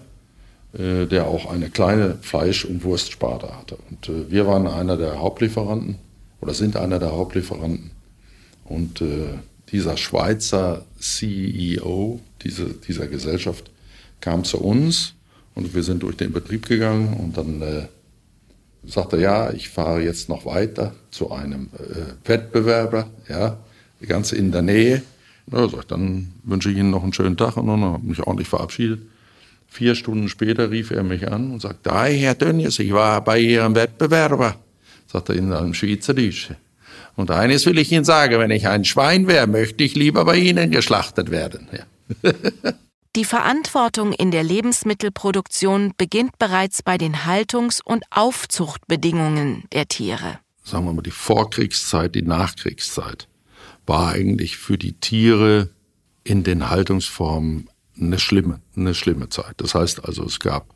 äh, 0.72 1.06
der 1.06 1.26
auch 1.26 1.52
eine 1.52 1.68
kleine 1.68 2.16
Fleisch- 2.22 2.64
und 2.64 2.82
Wurstsparte 2.82 3.56
hatte. 3.56 3.76
Und 3.90 4.08
äh, 4.08 4.30
wir 4.30 4.46
waren 4.46 4.66
einer 4.66 4.96
der 4.96 5.20
Hauptlieferanten 5.20 5.98
oder 6.40 6.54
sind 6.54 6.76
einer 6.76 6.98
der 6.98 7.12
Hauptlieferanten. 7.12 7.90
Und 8.64 9.02
äh, 9.02 9.34
dieser 9.72 9.96
Schweizer 9.96 10.84
CEO 10.98 12.20
diese, 12.44 12.66
dieser 12.66 13.06
Gesellschaft 13.06 13.70
kam 14.20 14.44
zu 14.44 14.58
uns 14.58 15.14
und 15.54 15.74
wir 15.74 15.82
sind 15.82 16.02
durch 16.02 16.16
den 16.16 16.32
Betrieb 16.32 16.66
gegangen 16.66 17.14
und 17.14 17.36
dann 17.36 17.62
äh, 17.62 17.86
sagte 18.84 19.16
er, 19.16 19.22
ja, 19.22 19.52
ich 19.52 19.68
fahre 19.68 20.02
jetzt 20.02 20.28
noch 20.28 20.44
weiter 20.44 20.94
zu 21.10 21.30
einem 21.30 21.68
äh, 21.78 22.28
Wettbewerber, 22.28 23.08
ja, 23.28 23.58
ganz 24.06 24.32
in 24.32 24.52
der 24.52 24.62
Nähe. 24.62 25.02
Ja, 25.50 25.68
sag 25.68 25.80
ich, 25.80 25.86
dann 25.86 26.32
wünsche 26.44 26.70
ich 26.70 26.76
Ihnen 26.76 26.90
noch 26.90 27.02
einen 27.02 27.12
schönen 27.12 27.36
Tag 27.36 27.56
und 27.56 27.66
dann 27.66 27.82
habe 27.82 28.06
mich 28.06 28.20
ordentlich 28.20 28.48
verabschiedet. 28.48 29.00
Vier 29.68 29.94
Stunden 29.94 30.28
später 30.28 30.70
rief 30.70 30.90
er 30.90 31.02
mich 31.02 31.30
an 31.30 31.52
und 31.52 31.62
sagte, 31.62 31.92
Hi, 31.92 32.18
Herr 32.18 32.34
Dönjes, 32.34 32.78
ich 32.78 32.92
war 32.92 33.22
bei 33.24 33.40
Ihrem 33.40 33.74
Wettbewerber. 33.74 34.56
Sagt 35.06 35.30
er 35.30 35.34
in 35.34 35.52
einem 35.52 35.74
Schweizerdeutsch. 35.74 36.50
Und 37.16 37.30
eines 37.30 37.66
will 37.66 37.78
ich 37.78 37.92
Ihnen 37.92 38.04
sagen, 38.04 38.38
wenn 38.38 38.50
ich 38.50 38.68
ein 38.68 38.84
Schwein 38.84 39.26
wäre, 39.26 39.46
möchte 39.46 39.84
ich 39.84 39.94
lieber 39.94 40.24
bei 40.24 40.36
Ihnen 40.36 40.70
geschlachtet 40.70 41.30
werden. 41.30 41.68
Ja. 41.72 42.32
Die 43.14 43.26
Verantwortung 43.26 44.14
in 44.14 44.30
der 44.30 44.42
Lebensmittelproduktion 44.42 45.92
beginnt 45.98 46.38
bereits 46.38 46.82
bei 46.82 46.96
den 46.96 47.26
Haltungs- 47.26 47.82
und 47.84 48.04
Aufzuchtbedingungen 48.10 49.64
der 49.74 49.86
Tiere. 49.86 50.38
Sagen 50.64 50.86
wir 50.86 50.94
mal, 50.94 51.02
die 51.02 51.10
Vorkriegszeit, 51.10 52.14
die 52.14 52.22
Nachkriegszeit 52.22 53.28
war 53.86 54.12
eigentlich 54.12 54.56
für 54.56 54.78
die 54.78 54.94
Tiere 54.94 55.68
in 56.24 56.42
den 56.42 56.70
Haltungsformen 56.70 57.68
eine 58.00 58.18
schlimme, 58.18 58.60
eine 58.76 58.94
schlimme 58.94 59.28
Zeit. 59.28 59.54
Das 59.58 59.74
heißt 59.74 60.06
also, 60.06 60.24
es 60.24 60.40
gab 60.40 60.74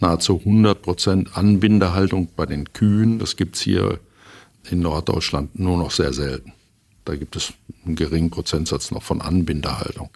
nahezu 0.00 0.40
100 0.40 0.82
Prozent 0.82 1.36
Anbindehaltung 1.36 2.28
bei 2.34 2.46
den 2.46 2.72
Kühen. 2.72 3.20
Das 3.20 3.36
gibt's 3.36 3.60
hier 3.60 4.00
in 4.70 4.80
Norddeutschland 4.80 5.58
nur 5.58 5.76
noch 5.76 5.90
sehr 5.90 6.12
selten. 6.12 6.52
Da 7.04 7.14
gibt 7.14 7.36
es 7.36 7.52
einen 7.84 7.96
geringen 7.96 8.30
Prozentsatz 8.30 8.90
noch 8.90 9.02
von 9.02 9.20
Anbindehaltung. 9.20 10.10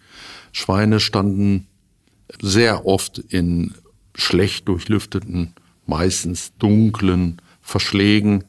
Schweine 0.53 1.01
standen 1.01 1.67
sehr 2.41 2.87
oft 2.87 3.19
in 3.19 3.75
schlecht 4.15 4.69
durchlüfteten, 4.69 5.55
meistens 5.87 6.53
dunklen 6.59 7.41
Verschlägen 7.63 8.45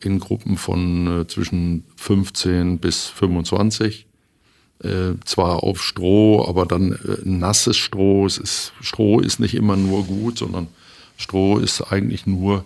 in 0.00 0.20
Gruppen 0.20 0.56
von 0.56 1.22
äh, 1.22 1.26
zwischen 1.26 1.84
15 1.96 2.78
bis 2.78 3.06
25. 3.06 4.06
Äh, 4.82 5.14
zwar 5.24 5.62
auf 5.62 5.82
Stroh, 5.82 6.44
aber 6.46 6.66
dann 6.66 6.92
äh, 6.92 7.18
nasses 7.24 7.76
Stroh. 7.76 8.26
Ist, 8.26 8.72
Stroh 8.80 9.20
ist 9.20 9.40
nicht 9.40 9.54
immer 9.54 9.76
nur 9.76 10.04
gut, 10.04 10.38
sondern 10.38 10.68
Stroh 11.16 11.58
ist 11.58 11.80
eigentlich 11.80 12.26
nur 12.26 12.64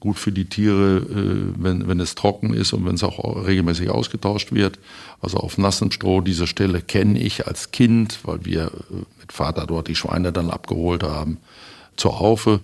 gut 0.00 0.18
für 0.18 0.32
die 0.32 0.44
Tiere, 0.44 0.98
äh, 0.98 1.52
wenn, 1.56 1.88
wenn 1.88 2.00
es 2.00 2.14
trocken 2.14 2.52
ist 2.52 2.72
und 2.72 2.84
wenn 2.84 2.94
es 2.94 3.02
auch 3.02 3.46
regelmäßig 3.46 3.90
ausgetauscht 3.90 4.52
wird. 4.52 4.78
Also 5.20 5.38
auf 5.38 5.58
nassem 5.58 5.90
Stroh, 5.90 6.20
diese 6.20 6.46
Stelle 6.46 6.82
kenne 6.82 7.18
ich 7.18 7.46
als 7.46 7.70
Kind, 7.70 8.20
weil 8.24 8.44
wir 8.44 8.66
äh, 8.66 8.94
mit 9.20 9.32
Vater 9.32 9.66
dort 9.66 9.88
die 9.88 9.94
Schweine 9.94 10.32
dann 10.32 10.50
abgeholt 10.50 11.02
haben, 11.02 11.38
zur 11.96 12.20
Haufe. 12.20 12.60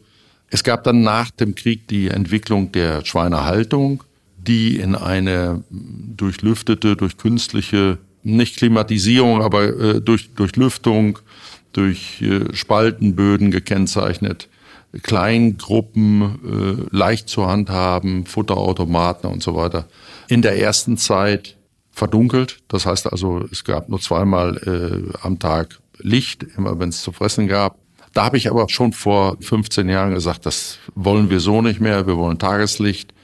Es 0.50 0.62
gab 0.62 0.84
dann 0.84 1.02
nach 1.02 1.30
dem 1.30 1.54
Krieg 1.54 1.88
die 1.88 2.08
Entwicklung 2.08 2.72
der 2.72 3.04
Schweinehaltung, 3.04 4.04
die 4.36 4.76
in 4.76 4.94
eine 4.94 5.64
durchlüftete, 5.70 6.96
durch 6.96 7.16
künstliche, 7.16 7.98
nicht 8.22 8.58
Klimatisierung, 8.58 9.40
aber 9.40 9.64
äh, 9.64 10.00
durch, 10.02 10.34
durch 10.34 10.56
Lüftung, 10.56 11.18
durch 11.72 12.22
Spaltenböden 12.52 13.50
gekennzeichnet 13.50 14.50
Kleingruppen 15.00 16.88
äh, 16.92 16.96
leicht 16.96 17.28
zu 17.28 17.46
handhaben, 17.46 18.26
Futterautomaten 18.26 19.30
und 19.30 19.42
so 19.42 19.56
weiter. 19.56 19.86
In 20.28 20.42
der 20.42 20.58
ersten 20.58 20.98
Zeit 20.98 21.56
verdunkelt. 21.92 22.58
Das 22.68 22.86
heißt 22.86 23.10
also, 23.10 23.44
es 23.50 23.64
gab 23.64 23.88
nur 23.88 24.00
zweimal 24.00 24.56
äh, 24.58 25.18
am 25.22 25.38
Tag 25.38 25.78
Licht, 25.98 26.44
immer 26.56 26.78
wenn 26.78 26.90
es 26.90 27.02
zu 27.02 27.12
fressen 27.12 27.48
gab. 27.48 27.78
Da 28.12 28.24
habe 28.24 28.36
ich 28.36 28.50
aber 28.50 28.68
schon 28.68 28.92
vor 28.92 29.36
15 29.40 29.88
Jahren 29.88 30.14
gesagt, 30.14 30.44
das 30.44 30.78
wollen 30.94 31.30
wir 31.30 31.40
so 31.40 31.62
nicht 31.62 31.80
mehr, 31.80 32.06
wir 32.06 32.16
wollen 32.16 32.38
Tageslicht. 32.38 33.14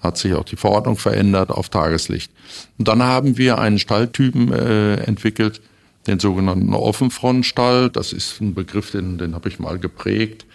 Hat 0.00 0.16
sich 0.16 0.34
auch 0.34 0.44
die 0.44 0.56
Verordnung 0.56 0.96
verändert 0.96 1.50
auf 1.50 1.68
Tageslicht. 1.68 2.30
Und 2.78 2.86
dann 2.88 3.02
haben 3.02 3.36
wir 3.36 3.58
einen 3.58 3.78
Stalltypen 3.78 4.52
äh, 4.52 4.94
entwickelt, 5.02 5.60
den 6.06 6.20
sogenannten 6.20 6.72
Offenfrontstall. 6.72 7.90
Das 7.90 8.12
ist 8.12 8.40
ein 8.40 8.54
Begriff, 8.54 8.92
den, 8.92 9.18
den 9.18 9.34
habe 9.34 9.48
ich 9.48 9.58
mal 9.58 9.78
geprägt 9.78 10.46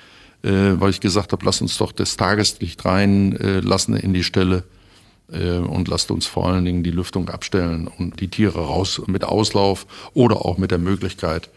äh, 0.43 0.79
weil 0.79 0.89
ich 0.89 0.99
gesagt 0.99 1.31
habe, 1.31 1.45
lass 1.45 1.61
uns 1.61 1.77
doch 1.77 1.91
das 1.91 2.17
Tageslicht 2.17 2.83
rein 2.85 3.35
äh, 3.37 3.59
in 3.59 4.13
die 4.13 4.23
Stelle 4.23 4.63
äh, 5.31 5.57
und 5.57 5.87
lasst 5.87 6.11
uns 6.11 6.25
vor 6.25 6.47
allen 6.47 6.65
Dingen 6.65 6.83
die 6.83 6.91
Lüftung 6.91 7.29
abstellen 7.29 7.87
und 7.87 8.19
die 8.19 8.27
Tiere 8.27 8.59
raus 8.59 9.01
mit 9.07 9.23
Auslauf 9.23 9.87
oder 10.13 10.45
auch 10.45 10.57
mit 10.57 10.71
der 10.71 10.79
Möglichkeit, 10.79 11.49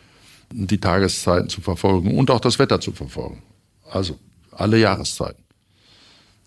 die 0.53 0.79
Tageszeiten 0.79 1.49
zu 1.49 1.61
verfolgen 1.61 2.17
und 2.17 2.31
auch 2.31 2.41
das 2.41 2.59
Wetter 2.59 2.81
zu 2.81 2.93
verfolgen. 2.93 3.43
Also 3.91 4.19
alle 4.53 4.79
Jahreszeiten. 4.79 5.43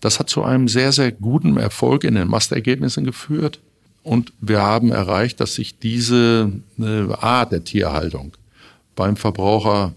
Das 0.00 0.18
hat 0.18 0.30
zu 0.30 0.42
einem 0.42 0.68
sehr, 0.68 0.92
sehr 0.92 1.12
guten 1.12 1.58
Erfolg 1.58 2.04
in 2.04 2.14
den 2.14 2.28
Mastergebnissen 2.28 3.04
geführt. 3.04 3.60
Und 4.02 4.32
wir 4.40 4.62
haben 4.62 4.90
erreicht, 4.90 5.40
dass 5.40 5.54
sich 5.54 5.78
diese 5.78 6.50
äh, 6.78 7.12
Art 7.12 7.52
der 7.52 7.64
Tierhaltung 7.64 8.32
beim 8.96 9.16
Verbraucher 9.16 9.94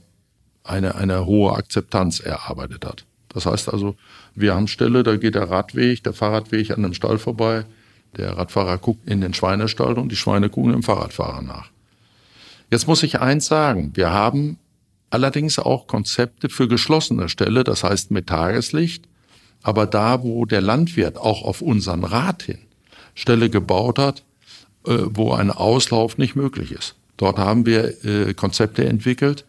eine, 0.64 0.96
eine 0.96 1.26
hohe 1.26 1.54
Akzeptanz 1.54 2.20
erarbeitet 2.20 2.86
hat. 2.86 3.06
Das 3.30 3.46
heißt 3.46 3.72
also, 3.72 3.96
wir 4.36 4.54
haben 4.54 4.68
Stelle, 4.68 5.04
da 5.04 5.16
geht 5.18 5.36
der 5.36 5.50
Radweg, 5.50 6.04
der 6.04 6.14
Fahrradweg 6.14 6.72
an 6.72 6.84
dem 6.84 6.94
Stall 6.94 7.18
vorbei. 7.18 7.66
Der 8.18 8.38
Radfahrer 8.38 8.78
guckt 8.78 9.10
in 9.10 9.22
den 9.22 9.34
Schweinestall 9.34 9.98
und 9.98 10.12
die 10.12 10.16
Schweine 10.16 10.50
gucken 10.50 10.72
dem 10.72 10.84
Fahrradfahrer 10.84 11.42
nach. 11.42 11.70
Jetzt 12.70 12.88
muss 12.88 13.04
ich 13.04 13.20
eins 13.20 13.48
sagen. 13.48 13.92
Wir 13.96 14.12
haben 14.12 14.58
allerdings 15.10 15.60
auch 15.60 15.88
Konzepte 15.88 16.50
für 16.50 16.68
geschlossene 16.68 17.30
Ställe, 17.30 17.64
das 17.64 17.84
heißt 17.84 18.12
mit 18.12 18.28
Tageslicht. 18.28 19.06
Aber 19.64 19.86
da, 19.86 20.24
wo 20.24 20.46
der 20.46 20.62
Landwirt 20.62 21.18
auch 21.18 21.44
auf 21.44 21.62
unseren 21.62 22.04
Rat 22.04 22.44
hin 22.44 22.60
Stelle 23.16 23.50
gebaut 23.50 24.00
hat, 24.00 24.24
äh, 24.86 24.98
wo 25.06 25.34
ein 25.34 25.52
Auslauf 25.52 26.18
nicht 26.18 26.36
möglich 26.36 26.72
ist. 26.72 26.96
Dort 27.18 27.38
haben 27.38 27.66
wir 27.66 28.04
äh, 28.04 28.34
Konzepte 28.34 28.86
entwickelt, 28.86 29.46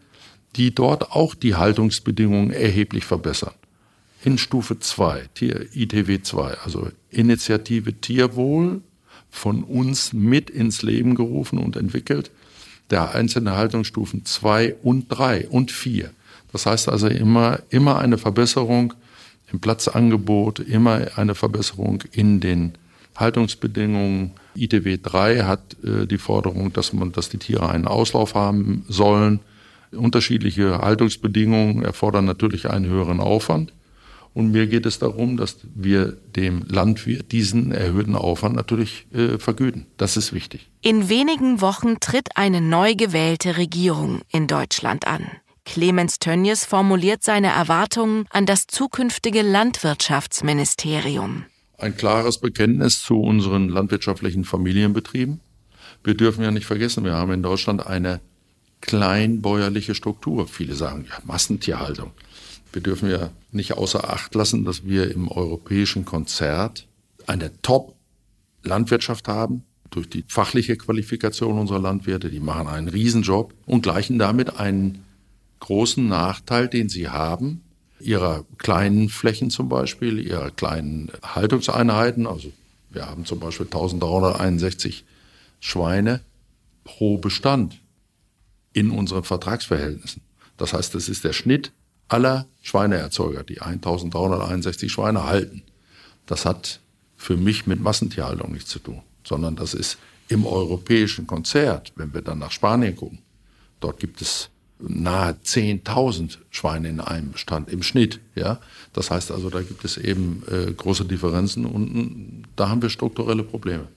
die 0.55 0.73
dort 0.73 1.11
auch 1.11 1.35
die 1.35 1.55
Haltungsbedingungen 1.55 2.51
erheblich 2.51 3.05
verbessern. 3.05 3.53
In 4.23 4.37
Stufe 4.37 4.79
2, 4.79 5.29
ITW 5.73 6.21
2, 6.21 6.57
also 6.63 6.89
Initiative 7.11 7.93
Tierwohl, 7.93 8.81
von 9.29 9.63
uns 9.63 10.13
mit 10.13 10.49
ins 10.49 10.81
Leben 10.81 11.13
gerufen 11.13 11.59
und 11.59 11.75
entwickelt, 11.75 12.31
der 12.89 13.13
einzelne 13.13 13.55
Haltungsstufen 13.55 14.23
2 14.23 14.75
und 14.81 15.07
3 15.09 15.49
und 15.49 15.71
4. 15.71 16.09
Das 16.51 16.65
heißt 16.65 16.87
also 16.87 17.07
immer, 17.07 17.59
immer 17.69 17.99
eine 17.99 18.17
Verbesserung 18.17 18.93
im 19.51 19.59
Platzangebot, 19.59 20.59
immer 20.59 21.05
eine 21.17 21.35
Verbesserung 21.35 22.03
in 22.13 22.39
den 22.39 22.73
Haltungsbedingungen. 23.15 24.31
ITW 24.55 24.97
3 25.03 25.43
hat 25.43 25.75
äh, 25.83 26.07
die 26.07 26.17
Forderung, 26.17 26.71
dass 26.71 26.93
man, 26.93 27.11
dass 27.11 27.29
die 27.29 27.37
Tiere 27.37 27.69
einen 27.69 27.87
Auslauf 27.87 28.35
haben 28.35 28.85
sollen 28.87 29.41
Unterschiedliche 29.95 30.79
Haltungsbedingungen 30.79 31.83
erfordern 31.83 32.25
natürlich 32.25 32.69
einen 32.69 32.85
höheren 32.85 33.19
Aufwand. 33.19 33.73
Und 34.35 34.51
mir 34.51 34.67
geht 34.67 34.85
es 34.85 34.99
darum, 34.99 35.37
dass 35.37 35.59
wir 35.73 36.17
dem 36.35 36.65
Landwirt 36.67 37.31
diesen 37.31 37.71
erhöhten 37.71 38.15
Aufwand 38.15 38.57
natürlich 38.57 39.07
äh, 39.13 39.37
vergüten. 39.37 39.85
Das 39.95 40.17
ist 40.17 40.33
wichtig. 40.33 40.69
In 40.81 41.07
wenigen 41.07 41.61
Wochen 41.61 42.01
tritt 42.01 42.35
eine 42.35 42.59
neu 42.59 42.95
gewählte 42.95 43.55
Regierung 43.55 44.23
in 44.29 44.47
Deutschland 44.47 45.07
an. 45.07 45.25
Clemens 45.63 46.19
Tönnies 46.19 46.65
formuliert 46.65 47.23
seine 47.23 47.47
Erwartungen 47.47 48.25
an 48.29 48.45
das 48.45 48.67
zukünftige 48.67 49.41
Landwirtschaftsministerium. 49.41 51.45
Ein 51.77 51.95
klares 51.95 52.39
Bekenntnis 52.39 53.01
zu 53.01 53.21
unseren 53.21 53.69
landwirtschaftlichen 53.69 54.43
Familienbetrieben. 54.43 55.39
Wir 56.03 56.13
dürfen 56.13 56.43
ja 56.43 56.51
nicht 56.51 56.65
vergessen, 56.65 57.05
wir 57.05 57.13
haben 57.13 57.31
in 57.31 57.41
Deutschland 57.41 57.87
eine 57.87 58.19
kleinbäuerliche 58.85 59.95
Struktur. 59.95 60.47
Viele 60.47 60.75
sagen, 60.75 61.05
ja, 61.09 61.17
Massentierhaltung. 61.25 62.11
Wir 62.71 62.81
dürfen 62.81 63.09
ja 63.09 63.29
nicht 63.51 63.73
außer 63.73 64.09
Acht 64.09 64.35
lassen, 64.35 64.65
dass 64.65 64.85
wir 64.85 65.11
im 65.11 65.29
europäischen 65.29 66.05
Konzert 66.05 66.87
eine 67.25 67.51
Top-Landwirtschaft 67.61 69.27
haben, 69.27 69.63
durch 69.91 70.09
die 70.09 70.25
fachliche 70.27 70.75
Qualifikation 70.75 71.57
unserer 71.57 71.79
Landwirte. 71.79 72.29
Die 72.29 72.41
machen 72.41 72.67
einen 72.67 72.89
Riesenjob 72.89 73.53
und 73.65 73.81
gleichen 73.81 74.19
damit 74.19 74.59
einen 74.59 75.05
großen 75.61 76.05
Nachteil, 76.07 76.67
den 76.67 76.89
sie 76.89 77.07
haben, 77.09 77.61
ihrer 77.99 78.45
kleinen 78.57 79.09
Flächen 79.09 79.49
zum 79.49 79.69
Beispiel, 79.69 80.19
ihrer 80.19 80.51
kleinen 80.51 81.11
Haltungseinheiten. 81.23 82.27
Also 82.27 82.51
wir 82.89 83.07
haben 83.07 83.25
zum 83.25 83.39
Beispiel 83.39 83.67
1361 83.67 85.05
Schweine 85.61 86.19
pro 86.83 87.17
Bestand 87.17 87.79
in 88.75 88.91
unseren 88.91 89.23
Vertragsverhältnissen. 89.23 90.21
Das 90.57 90.73
heißt, 90.73 90.93
das 90.93 91.07
ist 91.09 91.23
der 91.23 91.33
Schnitt 91.33 91.71
aller 92.09 92.45
Schweineerzeuger, 92.61 93.43
die 93.43 93.61
1361 93.61 94.91
Schweine 94.91 95.23
halten. 95.23 95.63
Das 96.25 96.45
hat 96.45 96.81
für 97.15 97.37
mich 97.37 97.65
mit 97.65 97.79
Massentierhaltung 97.79 98.51
nichts 98.51 98.69
zu 98.69 98.79
tun, 98.79 99.01
sondern 99.23 99.55
das 99.55 99.73
ist 99.73 99.97
im 100.27 100.45
europäischen 100.45 101.25
Konzert, 101.25 101.93
wenn 101.95 102.13
wir 102.13 102.21
dann 102.21 102.39
nach 102.39 102.51
Spanien 102.51 102.95
gucken. 102.95 103.19
Dort 103.79 103.99
gibt 103.99 104.21
es 104.21 104.49
nahe 104.79 105.37
10.000 105.43 106.37
Schweine 106.49 106.89
in 106.89 106.99
einem 106.99 107.31
Bestand 107.31 107.69
im 107.69 107.81
Schnitt. 107.81 108.19
Ja? 108.35 108.59
Das 108.91 109.09
heißt 109.09 109.31
also, 109.31 109.49
da 109.49 109.61
gibt 109.61 109.85
es 109.85 109.97
eben 109.97 110.43
äh, 110.51 110.73
große 110.73 111.05
Differenzen 111.05 111.65
und 111.65 112.43
da 112.57 112.67
haben 112.69 112.81
wir 112.81 112.89
strukturelle 112.89 113.43
Probleme. 113.43 113.87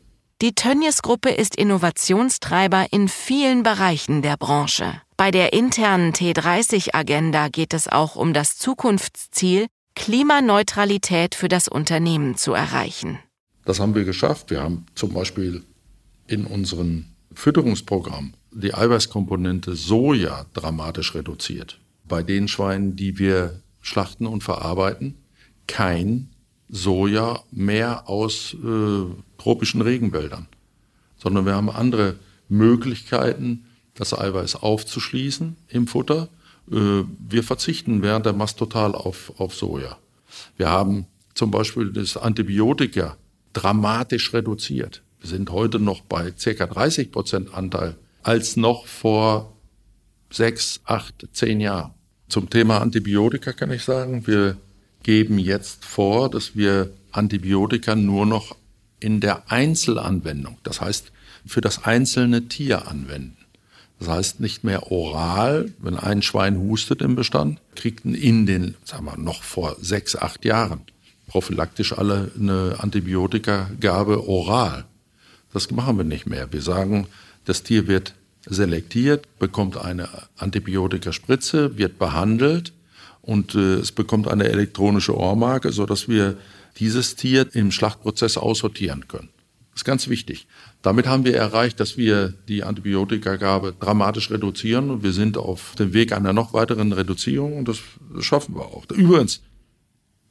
Die 0.40 0.54
Tönnies-Gruppe 0.54 1.30
ist 1.30 1.56
Innovationstreiber 1.56 2.86
in 2.92 3.08
vielen 3.08 3.64
Bereichen 3.64 4.22
der 4.22 4.36
Branche. 4.36 5.02
Bei 5.16 5.32
der 5.32 5.52
internen 5.52 6.12
T30-Agenda 6.12 7.48
geht 7.48 7.74
es 7.74 7.88
auch 7.88 8.14
um 8.14 8.32
das 8.32 8.56
Zukunftsziel, 8.56 9.66
Klimaneutralität 9.96 11.34
für 11.34 11.48
das 11.48 11.66
Unternehmen 11.66 12.36
zu 12.36 12.52
erreichen. 12.52 13.18
Das 13.64 13.80
haben 13.80 13.96
wir 13.96 14.04
geschafft. 14.04 14.52
Wir 14.52 14.62
haben 14.62 14.86
zum 14.94 15.12
Beispiel 15.12 15.64
in 16.28 16.46
unserem 16.46 17.06
Fütterungsprogramm 17.34 18.34
die 18.52 18.74
Eiweißkomponente 18.74 19.74
Soja 19.74 20.46
dramatisch 20.54 21.16
reduziert. 21.16 21.80
Bei 22.04 22.22
den 22.22 22.46
Schweinen, 22.46 22.94
die 22.94 23.18
wir 23.18 23.60
schlachten 23.80 24.28
und 24.28 24.44
verarbeiten, 24.44 25.16
kein 25.66 26.30
Soja 26.68 27.42
mehr 27.50 28.08
aus 28.08 28.54
äh, 28.54 29.04
tropischen 29.38 29.80
Regenwäldern, 29.80 30.46
sondern 31.16 31.46
wir 31.46 31.54
haben 31.54 31.70
andere 31.70 32.16
Möglichkeiten, 32.48 33.64
das 33.94 34.16
Eiweiß 34.16 34.56
aufzuschließen 34.56 35.56
im 35.68 35.86
Futter. 35.86 36.28
Äh, 36.70 37.04
wir 37.28 37.42
verzichten 37.42 38.02
während 38.02 38.26
der 38.26 38.32
Mast 38.32 38.58
total 38.58 38.94
auf, 38.94 39.32
auf 39.38 39.54
Soja. 39.54 39.96
Wir 40.56 40.68
haben 40.68 41.06
zum 41.34 41.50
Beispiel 41.50 41.92
das 41.92 42.16
Antibiotika 42.16 43.16
dramatisch 43.52 44.32
reduziert. 44.34 45.02
Wir 45.20 45.30
sind 45.30 45.50
heute 45.50 45.78
noch 45.78 46.02
bei 46.02 46.32
ca. 46.32 46.66
30 46.66 47.10
Prozent 47.10 47.54
Anteil 47.54 47.96
als 48.22 48.56
noch 48.56 48.86
vor 48.86 49.56
sechs, 50.30 50.80
acht, 50.84 51.26
zehn 51.32 51.60
Jahren. 51.60 51.92
Zum 52.28 52.50
Thema 52.50 52.82
Antibiotika 52.82 53.52
kann 53.52 53.70
ich 53.70 53.82
sagen, 53.82 54.26
wir 54.26 54.58
geben 55.08 55.38
jetzt 55.38 55.86
vor, 55.86 56.28
dass 56.28 56.54
wir 56.54 56.90
Antibiotika 57.12 57.96
nur 57.96 58.26
noch 58.26 58.54
in 59.00 59.22
der 59.22 59.50
Einzelanwendung, 59.50 60.58
das 60.64 60.82
heißt 60.82 61.12
für 61.46 61.62
das 61.62 61.84
einzelne 61.84 62.48
Tier 62.48 62.88
anwenden. 62.88 63.38
Das 63.98 64.08
heißt 64.08 64.40
nicht 64.40 64.64
mehr 64.64 64.92
oral, 64.92 65.72
wenn 65.78 65.96
ein 65.96 66.20
Schwein 66.20 66.58
hustet 66.58 67.00
im 67.00 67.16
Bestand, 67.16 67.58
kriegten 67.74 68.14
in 68.14 68.44
den, 68.44 68.74
sagen 68.84 69.06
wir 69.06 69.16
noch 69.16 69.42
vor 69.42 69.76
sechs, 69.80 70.14
acht 70.14 70.44
Jahren 70.44 70.82
prophylaktisch 71.26 71.96
alle 71.96 72.30
eine 72.38 72.76
Antibiotikagabe 72.78 74.28
oral. 74.28 74.84
Das 75.54 75.70
machen 75.70 75.96
wir 75.96 76.04
nicht 76.04 76.26
mehr. 76.26 76.52
Wir 76.52 76.60
sagen, 76.60 77.06
das 77.46 77.62
Tier 77.62 77.88
wird 77.88 78.12
selektiert, 78.44 79.26
bekommt 79.38 79.78
eine 79.78 80.06
Antibiotikaspritze, 80.36 81.78
wird 81.78 81.98
behandelt 81.98 82.74
und 83.28 83.54
äh, 83.54 83.74
es 83.74 83.92
bekommt 83.92 84.26
eine 84.26 84.48
elektronische 84.48 85.14
Ohrmarke, 85.14 85.70
sodass 85.70 86.08
wir 86.08 86.38
dieses 86.78 87.14
Tier 87.14 87.46
im 87.54 87.70
Schlachtprozess 87.70 88.38
aussortieren 88.38 89.06
können. 89.06 89.28
Das 89.72 89.82
ist 89.82 89.84
ganz 89.84 90.08
wichtig. 90.08 90.46
Damit 90.80 91.06
haben 91.06 91.26
wir 91.26 91.36
erreicht, 91.36 91.78
dass 91.78 91.98
wir 91.98 92.32
die 92.48 92.64
Antibiotikagabe 92.64 93.74
dramatisch 93.78 94.30
reduzieren 94.30 94.90
und 94.90 95.02
wir 95.02 95.12
sind 95.12 95.36
auf 95.36 95.74
dem 95.78 95.92
Weg 95.92 96.12
einer 96.12 96.32
noch 96.32 96.54
weiteren 96.54 96.90
Reduzierung 96.92 97.58
und 97.58 97.68
das 97.68 97.78
schaffen 98.20 98.54
wir 98.54 98.62
auch. 98.62 98.86
Übrigens, 98.90 99.42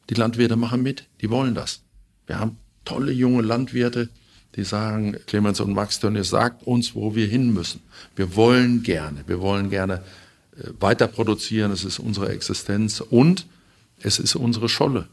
die 0.09 0.15
Landwirte 0.15 0.55
machen 0.55 0.81
mit, 0.81 1.05
die 1.21 1.29
wollen 1.29 1.53
das. 1.53 1.83
Wir 2.25 2.39
haben 2.39 2.57
tolle 2.83 3.11
junge 3.11 3.43
Landwirte, 3.43 4.09
die 4.55 4.63
sagen, 4.63 5.17
Clemens 5.27 5.59
und 5.59 5.71
Max 5.71 5.99
Tönnies, 5.99 6.29
sagt 6.29 6.65
uns, 6.65 6.95
wo 6.95 7.13
wir 7.13 7.27
hin 7.27 7.53
müssen. 7.53 7.81
Wir 8.15 8.35
wollen 8.35 8.81
gerne, 8.81 9.23
wir 9.27 9.39
wollen 9.39 9.69
gerne 9.69 10.01
weiter 10.79 11.07
produzieren, 11.07 11.71
es 11.71 11.83
ist 11.83 11.99
unsere 11.99 12.29
Existenz 12.29 13.01
und 13.01 13.45
es 13.99 14.19
ist 14.19 14.35
unsere 14.35 14.69
Scholle. 14.69 15.07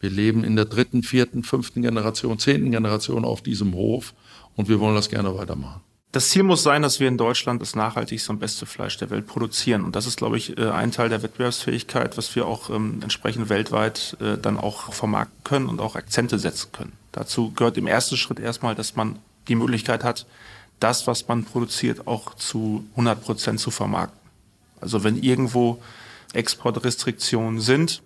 Wir 0.00 0.10
leben 0.10 0.44
in 0.44 0.56
der 0.56 0.66
dritten, 0.66 1.02
vierten, 1.02 1.42
fünften 1.42 1.82
Generation, 1.82 2.38
zehnten 2.38 2.70
Generation 2.70 3.24
auf 3.24 3.42
diesem 3.42 3.74
Hof 3.74 4.12
und 4.56 4.68
wir 4.68 4.80
wollen 4.80 4.94
das 4.94 5.08
gerne 5.08 5.36
weitermachen. 5.36 5.80
Das 6.12 6.28
Ziel 6.28 6.44
muss 6.44 6.62
sein, 6.62 6.82
dass 6.82 7.00
wir 7.00 7.08
in 7.08 7.18
Deutschland 7.18 7.60
das 7.60 7.74
nachhaltigste 7.74 8.30
und 8.30 8.38
beste 8.38 8.66
Fleisch 8.66 8.96
der 8.98 9.10
Welt 9.10 9.26
produzieren. 9.26 9.82
Und 9.82 9.96
das 9.96 10.06
ist, 10.06 10.16
glaube 10.16 10.36
ich, 10.36 10.56
äh, 10.56 10.70
ein 10.70 10.92
Teil 10.92 11.08
der 11.08 11.24
Wettbewerbsfähigkeit, 11.24 12.16
was 12.16 12.36
wir 12.36 12.46
auch 12.46 12.70
ähm, 12.70 13.00
entsprechend 13.02 13.48
weltweit 13.48 14.16
äh, 14.20 14.38
dann 14.38 14.56
auch 14.56 14.92
vermarkten 14.92 15.42
können 15.42 15.68
und 15.68 15.80
auch 15.80 15.96
Akzente 15.96 16.38
setzen 16.38 16.70
können. 16.70 16.92
Dazu 17.10 17.50
gehört 17.50 17.78
im 17.78 17.88
ersten 17.88 18.16
Schritt 18.16 18.38
erstmal, 18.38 18.76
dass 18.76 18.94
man 18.94 19.18
die 19.48 19.56
Möglichkeit 19.56 20.04
hat, 20.04 20.26
das, 20.78 21.08
was 21.08 21.26
man 21.26 21.44
produziert, 21.44 22.06
auch 22.06 22.34
zu 22.34 22.84
100 22.92 23.20
Prozent 23.20 23.58
zu 23.58 23.72
vermarkten. 23.72 24.23
Also 24.84 25.02
wenn 25.02 25.16
irgendwo 25.16 25.82
Exportrestriktionen 26.34 27.58
sind, 27.58 28.02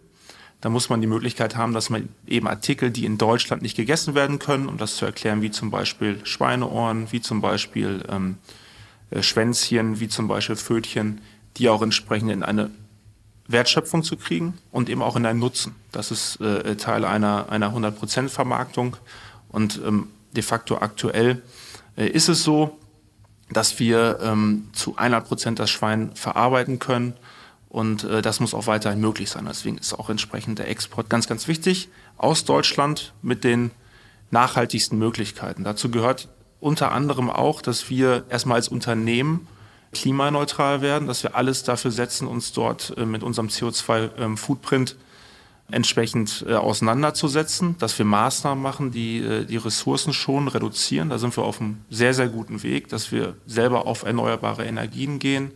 da 0.60 0.68
muss 0.68 0.88
man 0.88 1.00
die 1.00 1.08
Möglichkeit 1.08 1.56
haben, 1.56 1.74
dass 1.74 1.90
man 1.90 2.08
eben 2.26 2.46
Artikel, 2.46 2.92
die 2.92 3.04
in 3.04 3.18
Deutschland 3.18 3.62
nicht 3.62 3.76
gegessen 3.76 4.14
werden 4.14 4.38
können, 4.38 4.68
um 4.68 4.78
das 4.78 4.96
zu 4.96 5.04
erklären, 5.04 5.42
wie 5.42 5.50
zum 5.50 5.72
Beispiel 5.72 6.24
Schweineohren, 6.24 7.10
wie 7.10 7.20
zum 7.20 7.40
Beispiel 7.40 8.04
ähm, 8.08 8.38
äh, 9.10 9.22
Schwänzchen, 9.22 9.98
wie 9.98 10.08
zum 10.08 10.28
Beispiel 10.28 10.56
Fötchen, 10.56 11.20
die 11.56 11.68
auch 11.68 11.82
entsprechend 11.82 12.30
in 12.30 12.44
eine 12.44 12.70
Wertschöpfung 13.48 14.04
zu 14.04 14.16
kriegen 14.16 14.54
und 14.70 14.88
eben 14.88 15.02
auch 15.02 15.16
in 15.16 15.26
einen 15.26 15.40
Nutzen. 15.40 15.74
Das 15.90 16.12
ist 16.12 16.40
äh, 16.40 16.76
Teil 16.76 17.04
einer, 17.04 17.50
einer 17.50 17.74
100% 17.74 18.28
Vermarktung. 18.28 18.96
Und 19.48 19.80
ähm, 19.84 20.08
de 20.32 20.44
facto 20.44 20.78
aktuell 20.78 21.42
äh, 21.96 22.06
ist 22.06 22.28
es 22.28 22.44
so, 22.44 22.78
dass 23.52 23.78
wir 23.78 24.18
ähm, 24.22 24.68
zu 24.72 24.96
100% 24.96 25.54
das 25.54 25.70
Schwein 25.70 26.10
verarbeiten 26.14 26.78
können 26.78 27.14
und 27.68 28.04
äh, 28.04 28.22
das 28.22 28.40
muss 28.40 28.54
auch 28.54 28.66
weiterhin 28.66 29.00
möglich 29.00 29.30
sein. 29.30 29.46
Deswegen 29.46 29.78
ist 29.78 29.94
auch 29.94 30.10
entsprechend 30.10 30.58
der 30.58 30.68
Export 30.68 31.10
ganz, 31.10 31.26
ganz 31.26 31.48
wichtig 31.48 31.88
aus 32.16 32.44
Deutschland 32.44 33.12
mit 33.22 33.44
den 33.44 33.70
nachhaltigsten 34.30 34.98
Möglichkeiten. 34.98 35.64
Dazu 35.64 35.90
gehört 35.90 36.28
unter 36.60 36.92
anderem 36.92 37.30
auch, 37.30 37.62
dass 37.62 37.88
wir 37.88 38.24
erstmal 38.28 38.56
als 38.56 38.68
Unternehmen 38.68 39.46
klimaneutral 39.92 40.82
werden, 40.82 41.08
dass 41.08 41.22
wir 41.22 41.34
alles 41.34 41.62
dafür 41.62 41.90
setzen, 41.90 42.26
uns 42.26 42.52
dort 42.52 42.94
äh, 42.96 43.06
mit 43.06 43.22
unserem 43.22 43.48
CO2-Footprint 43.48 44.92
ähm, 44.92 45.07
entsprechend 45.70 46.44
äh, 46.48 46.54
auseinanderzusetzen, 46.54 47.76
dass 47.78 47.98
wir 47.98 48.06
Maßnahmen 48.06 48.62
machen, 48.62 48.90
die 48.90 49.18
äh, 49.18 49.44
die 49.44 49.58
Ressourcen 49.58 50.12
schon 50.12 50.48
reduzieren. 50.48 51.10
Da 51.10 51.18
sind 51.18 51.36
wir 51.36 51.44
auf 51.44 51.60
einem 51.60 51.78
sehr, 51.90 52.14
sehr 52.14 52.28
guten 52.28 52.62
Weg, 52.62 52.88
dass 52.88 53.12
wir 53.12 53.34
selber 53.46 53.86
auf 53.86 54.02
erneuerbare 54.02 54.64
Energien 54.64 55.18
gehen, 55.18 55.52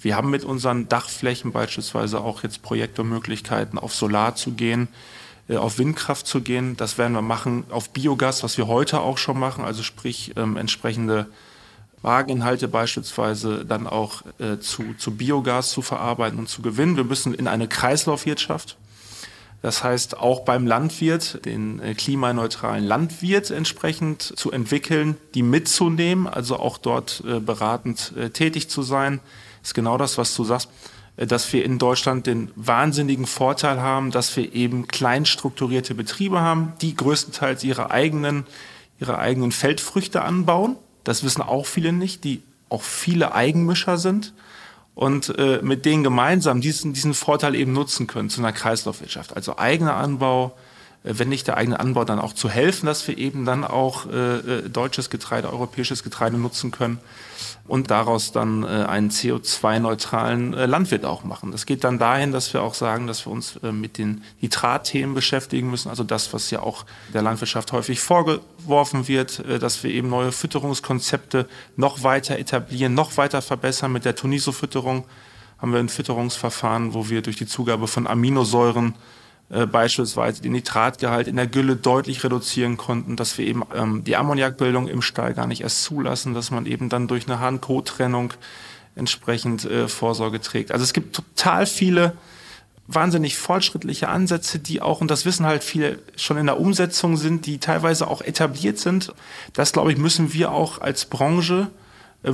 wir 0.00 0.16
haben 0.16 0.30
mit 0.30 0.44
unseren 0.44 0.88
Dachflächen 0.88 1.52
beispielsweise 1.52 2.20
auch 2.20 2.42
jetzt 2.42 2.62
Projekte 2.62 3.04
auf 3.76 3.94
Solar 3.94 4.34
zu 4.36 4.52
gehen, 4.52 4.88
äh, 5.48 5.56
auf 5.56 5.78
Windkraft 5.78 6.26
zu 6.26 6.42
gehen. 6.42 6.76
Das 6.76 6.98
werden 6.98 7.14
wir 7.14 7.22
machen, 7.22 7.64
auf 7.70 7.90
Biogas, 7.90 8.42
was 8.42 8.58
wir 8.58 8.66
heute 8.66 9.00
auch 9.00 9.18
schon 9.18 9.38
machen, 9.38 9.64
also 9.64 9.82
sprich 9.82 10.32
ähm, 10.36 10.56
entsprechende 10.56 11.26
Wageninhalte 12.02 12.68
beispielsweise 12.68 13.64
dann 13.64 13.86
auch 13.86 14.22
äh, 14.38 14.58
zu, 14.58 14.94
zu 14.98 15.16
Biogas 15.16 15.70
zu 15.70 15.80
verarbeiten 15.82 16.38
und 16.38 16.48
zu 16.48 16.62
gewinnen. 16.62 16.96
Wir 16.96 17.04
müssen 17.04 17.34
in 17.34 17.48
eine 17.48 17.66
Kreislaufwirtschaft. 17.66 18.76
Das 19.66 19.82
heißt, 19.82 20.18
auch 20.18 20.44
beim 20.44 20.64
Landwirt, 20.64 21.44
den 21.44 21.80
äh, 21.80 21.94
klimaneutralen 21.94 22.84
Landwirt 22.84 23.50
entsprechend 23.50 24.22
zu 24.22 24.52
entwickeln, 24.52 25.16
die 25.34 25.42
mitzunehmen, 25.42 26.28
also 26.28 26.60
auch 26.60 26.78
dort 26.78 27.24
äh, 27.26 27.40
beratend 27.40 28.12
äh, 28.16 28.30
tätig 28.30 28.70
zu 28.70 28.82
sein 28.82 29.18
ist 29.64 29.74
genau 29.74 29.98
das, 29.98 30.18
was 30.18 30.36
du 30.36 30.44
sagst, 30.44 30.70
dass 31.16 31.52
wir 31.52 31.64
in 31.64 31.78
Deutschland 31.78 32.28
den 32.28 32.52
wahnsinnigen 32.54 33.26
Vorteil 33.26 33.80
haben, 33.80 34.12
dass 34.12 34.36
wir 34.36 34.54
eben 34.54 34.86
klein 34.86 35.26
strukturierte 35.26 35.96
Betriebe 35.96 36.40
haben, 36.40 36.74
die 36.80 36.94
größtenteils 36.94 37.64
ihre 37.64 37.90
eigenen, 37.90 38.46
ihre 39.00 39.18
eigenen 39.18 39.50
Feldfrüchte 39.50 40.22
anbauen. 40.22 40.76
Das 41.02 41.24
wissen 41.24 41.42
auch 41.42 41.66
viele 41.66 41.92
nicht, 41.92 42.22
die 42.22 42.40
auch 42.68 42.82
viele 42.82 43.34
Eigenmischer 43.34 43.98
sind 43.98 44.32
und 44.96 45.38
äh, 45.38 45.60
mit 45.62 45.84
denen 45.84 46.02
gemeinsam 46.02 46.62
diesen, 46.62 46.94
diesen 46.94 47.12
Vorteil 47.12 47.54
eben 47.54 47.74
nutzen 47.74 48.06
können 48.06 48.30
zu 48.30 48.40
einer 48.40 48.52
Kreislaufwirtschaft. 48.52 49.36
Also 49.36 49.58
eigener 49.58 49.94
Anbau, 49.94 50.56
wenn 51.02 51.28
nicht 51.28 51.46
der 51.46 51.56
eigene 51.56 51.78
Anbau, 51.78 52.04
dann 52.04 52.18
auch 52.18 52.32
zu 52.32 52.48
helfen, 52.48 52.86
dass 52.86 53.06
wir 53.06 53.16
eben 53.16 53.44
dann 53.44 53.64
auch 53.64 54.06
äh, 54.06 54.36
äh 54.36 54.68
deutsches 54.68 55.10
Getreide, 55.10 55.52
europäisches 55.52 56.02
Getreide 56.02 56.36
nutzen 56.36 56.70
können 56.70 56.98
und 57.68 57.90
daraus 57.90 58.32
dann 58.32 58.62
äh, 58.62 58.66
einen 58.66 59.10
CO2-neutralen 59.10 60.54
äh, 60.54 60.66
Landwirt 60.66 61.04
auch 61.04 61.24
machen. 61.24 61.52
Das 61.52 61.66
geht 61.66 61.84
dann 61.84 61.98
dahin, 61.98 62.32
dass 62.32 62.52
wir 62.52 62.62
auch 62.62 62.74
sagen, 62.74 63.06
dass 63.06 63.26
wir 63.26 63.32
uns 63.32 63.56
äh, 63.62 63.72
mit 63.72 63.98
den 63.98 64.22
Nitratthemen 64.40 65.14
beschäftigen 65.14 65.70
müssen, 65.70 65.88
also 65.88 66.04
das, 66.04 66.32
was 66.32 66.50
ja 66.50 66.60
auch 66.60 66.84
der 67.12 67.22
Landwirtschaft 67.22 67.72
häufig 67.72 68.00
vorgeworfen 68.00 69.08
wird, 69.08 69.40
äh, 69.40 69.58
dass 69.58 69.82
wir 69.82 69.90
eben 69.90 70.08
neue 70.08 70.32
Fütterungskonzepte 70.32 71.48
noch 71.76 72.02
weiter 72.02 72.38
etablieren, 72.38 72.94
noch 72.94 73.16
weiter 73.16 73.42
verbessern 73.42 73.92
mit 73.92 74.04
der 74.04 74.16
Tuniso-Fütterung 74.16 75.04
haben 75.58 75.72
wir 75.72 75.80
ein 75.80 75.88
Fütterungsverfahren, 75.88 76.92
wo 76.92 77.08
wir 77.08 77.22
durch 77.22 77.36
die 77.36 77.46
Zugabe 77.46 77.86
von 77.86 78.06
Aminosäuren 78.06 78.94
äh, 79.48 79.66
beispielsweise 79.66 80.42
den 80.42 80.52
Nitratgehalt 80.52 81.28
in 81.28 81.36
der 81.36 81.46
Gülle 81.46 81.76
deutlich 81.76 82.24
reduzieren 82.24 82.76
konnten, 82.76 83.14
dass 83.16 83.38
wir 83.38 83.46
eben 83.46 83.62
ähm, 83.74 84.02
die 84.02 84.16
Ammoniakbildung 84.16 84.88
im 84.88 85.02
Stall 85.02 85.34
gar 85.34 85.46
nicht 85.46 85.62
erst 85.62 85.84
zulassen, 85.84 86.34
dass 86.34 86.50
man 86.50 86.66
eben 86.66 86.88
dann 86.88 87.06
durch 87.06 87.28
eine 87.28 87.38
Hahn-Kot-Trennung 87.38 88.34
entsprechend 88.96 89.64
äh, 89.64 89.86
Vorsorge 89.86 90.40
trägt. 90.40 90.72
Also 90.72 90.82
es 90.82 90.92
gibt 90.92 91.14
total 91.14 91.66
viele 91.66 92.16
wahnsinnig 92.88 93.36
fortschrittliche 93.36 94.08
Ansätze, 94.08 94.58
die 94.58 94.80
auch, 94.80 95.00
und 95.00 95.10
das 95.10 95.24
wissen 95.24 95.46
halt 95.46 95.64
viele, 95.64 95.98
schon 96.16 96.38
in 96.38 96.46
der 96.46 96.58
Umsetzung 96.58 97.16
sind, 97.16 97.46
die 97.46 97.58
teilweise 97.58 98.08
auch 98.08 98.22
etabliert 98.22 98.78
sind. 98.78 99.12
Das, 99.52 99.72
glaube 99.72 99.92
ich, 99.92 99.98
müssen 99.98 100.32
wir 100.32 100.52
auch 100.52 100.80
als 100.80 101.04
Branche 101.04 101.68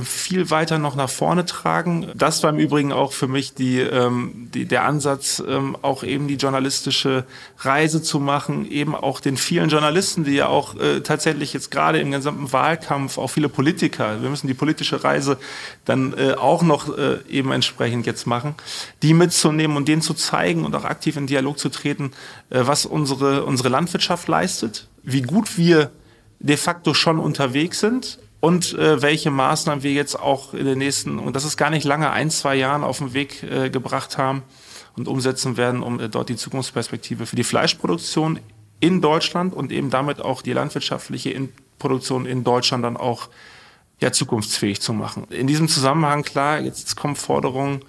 viel 0.01 0.49
weiter 0.49 0.79
noch 0.79 0.95
nach 0.95 1.09
vorne 1.09 1.45
tragen. 1.45 2.07
Das 2.15 2.41
war 2.41 2.49
im 2.49 2.57
Übrigen 2.57 2.91
auch 2.91 3.13
für 3.13 3.27
mich 3.27 3.53
die, 3.53 3.79
ähm, 3.79 4.49
die, 4.53 4.65
der 4.65 4.85
Ansatz, 4.85 5.43
ähm, 5.47 5.77
auch 5.81 6.03
eben 6.03 6.27
die 6.27 6.35
journalistische 6.35 7.25
Reise 7.59 8.01
zu 8.01 8.19
machen, 8.19 8.69
eben 8.69 8.95
auch 8.95 9.19
den 9.19 9.37
vielen 9.37 9.69
Journalisten, 9.69 10.23
die 10.23 10.33
ja 10.33 10.47
auch 10.47 10.75
äh, 10.79 11.01
tatsächlich 11.01 11.53
jetzt 11.53 11.69
gerade 11.69 11.99
im 11.99 12.11
gesamten 12.11 12.51
Wahlkampf, 12.51 13.19
auch 13.19 13.27
viele 13.27 13.49
Politiker, 13.49 14.21
wir 14.21 14.29
müssen 14.29 14.47
die 14.47 14.55
politische 14.55 15.03
Reise 15.03 15.37
dann 15.85 16.17
äh, 16.17 16.33
auch 16.33 16.63
noch 16.63 16.97
äh, 16.97 17.19
eben 17.29 17.51
entsprechend 17.51 18.07
jetzt 18.07 18.25
machen, 18.25 18.55
die 19.03 19.13
mitzunehmen 19.13 19.77
und 19.77 19.87
denen 19.87 20.01
zu 20.01 20.15
zeigen 20.15 20.65
und 20.65 20.75
auch 20.75 20.85
aktiv 20.85 21.17
in 21.17 21.27
Dialog 21.27 21.59
zu 21.59 21.69
treten, 21.69 22.11
äh, 22.49 22.61
was 22.63 22.87
unsere, 22.87 23.45
unsere 23.45 23.69
Landwirtschaft 23.69 24.27
leistet, 24.27 24.87
wie 25.03 25.21
gut 25.21 25.57
wir 25.57 25.91
de 26.39 26.57
facto 26.57 26.93
schon 26.93 27.19
unterwegs 27.19 27.79
sind 27.79 28.17
und 28.43 28.73
äh, 28.73 29.01
welche 29.01 29.31
Maßnahmen 29.31 29.83
wir 29.83 29.93
jetzt 29.93 30.19
auch 30.19 30.53
in 30.53 30.65
den 30.65 30.77
nächsten, 30.77 31.17
und 31.17 31.33
das 31.33 31.45
ist 31.45 31.55
gar 31.55 31.69
nicht 31.69 31.85
lange, 31.85 32.11
ein, 32.11 32.29
zwei 32.29 32.55
Jahren 32.55 32.83
auf 32.83 32.97
den 32.97 33.13
Weg 33.13 33.41
äh, 33.41 33.69
gebracht 33.69 34.17
haben 34.17 34.43
und 34.97 35.07
umsetzen 35.07 35.55
werden, 35.55 35.81
um 35.81 35.97
äh, 35.97 36.09
dort 36.09 36.27
die 36.27 36.35
Zukunftsperspektive 36.35 37.25
für 37.25 37.37
die 37.37 37.45
Fleischproduktion 37.45 38.41
in 38.81 38.99
Deutschland 38.99 39.53
und 39.53 39.71
eben 39.71 39.89
damit 39.89 40.19
auch 40.19 40.41
die 40.41 40.51
landwirtschaftliche 40.51 41.29
in 41.29 41.53
Produktion 41.79 42.25
in 42.25 42.43
Deutschland 42.43 42.83
dann 42.83 42.97
auch 42.97 43.29
ja, 44.01 44.11
zukunftsfähig 44.11 44.81
zu 44.81 44.91
machen. 44.91 45.25
In 45.29 45.47
diesem 45.47 45.69
Zusammenhang, 45.69 46.23
klar, 46.23 46.59
jetzt 46.59 46.97
kommen 46.97 47.15
Forderungen, 47.15 47.79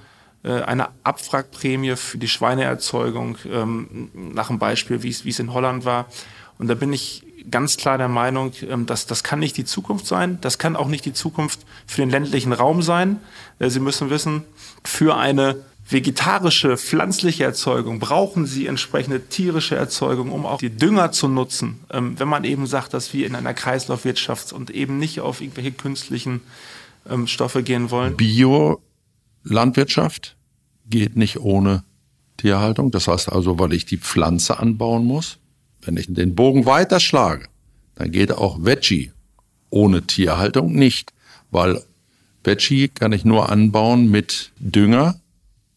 äh, 0.44 0.60
eine 0.60 0.90
Abwrackprämie 1.02 1.96
für 1.96 2.18
die 2.18 2.28
Schweineerzeugung, 2.28 3.38
ähm, 3.50 4.08
nach 4.14 4.50
einem 4.50 4.60
Beispiel, 4.60 5.02
wie 5.02 5.08
es 5.08 5.38
in 5.40 5.52
Holland 5.52 5.84
war. 5.84 6.06
Und 6.58 6.68
da 6.68 6.74
bin 6.74 6.92
ich 6.92 7.23
ganz 7.50 7.76
klar 7.76 7.98
der 7.98 8.08
Meinung, 8.08 8.52
ähm, 8.68 8.86
dass 8.86 9.06
das 9.06 9.22
kann 9.22 9.40
nicht 9.40 9.56
die 9.56 9.64
Zukunft 9.64 10.06
sein. 10.06 10.38
Das 10.40 10.58
kann 10.58 10.76
auch 10.76 10.88
nicht 10.88 11.04
die 11.04 11.12
Zukunft 11.12 11.60
für 11.86 12.02
den 12.02 12.10
ländlichen 12.10 12.52
Raum 12.52 12.82
sein. 12.82 13.18
Äh, 13.58 13.70
Sie 13.70 13.80
müssen 13.80 14.10
wissen, 14.10 14.42
für 14.82 15.16
eine 15.16 15.56
vegetarische, 15.88 16.76
pflanzliche 16.76 17.44
Erzeugung 17.44 18.00
brauchen 18.00 18.46
Sie 18.46 18.66
entsprechende 18.66 19.28
tierische 19.28 19.76
Erzeugung, 19.76 20.32
um 20.32 20.44
auch 20.46 20.58
die 20.58 20.70
Dünger 20.70 21.12
zu 21.12 21.28
nutzen. 21.28 21.80
Ähm, 21.90 22.18
wenn 22.18 22.28
man 22.28 22.42
eben 22.44 22.66
sagt, 22.66 22.94
dass 22.94 23.12
wir 23.12 23.26
in 23.26 23.34
einer 23.34 23.52
Kreislaufwirtschaft 23.54 24.52
und 24.52 24.70
eben 24.70 24.98
nicht 24.98 25.20
auf 25.20 25.40
irgendwelche 25.40 25.72
künstlichen 25.72 26.42
ähm, 27.08 27.26
Stoffe 27.26 27.62
gehen 27.62 27.90
wollen. 27.90 28.16
Bio-Landwirtschaft 28.16 30.36
geht 30.86 31.16
nicht 31.16 31.40
ohne 31.40 31.84
Tierhaltung. 32.36 32.90
Das 32.90 33.08
heißt 33.08 33.30
also, 33.30 33.58
weil 33.58 33.72
ich 33.72 33.86
die 33.86 33.96
Pflanze 33.98 34.58
anbauen 34.58 35.04
muss, 35.04 35.38
wenn 35.84 35.96
ich 35.96 36.06
den 36.08 36.34
Bogen 36.34 36.66
weiter 36.66 37.00
schlage, 37.00 37.46
dann 37.94 38.10
geht 38.10 38.32
auch 38.32 38.64
Veggie 38.64 39.12
ohne 39.70 40.02
Tierhaltung 40.02 40.72
nicht, 40.74 41.12
weil 41.50 41.82
Veggie 42.42 42.88
kann 42.88 43.12
ich 43.12 43.24
nur 43.24 43.50
anbauen 43.50 44.10
mit 44.10 44.52
Dünger, 44.58 45.20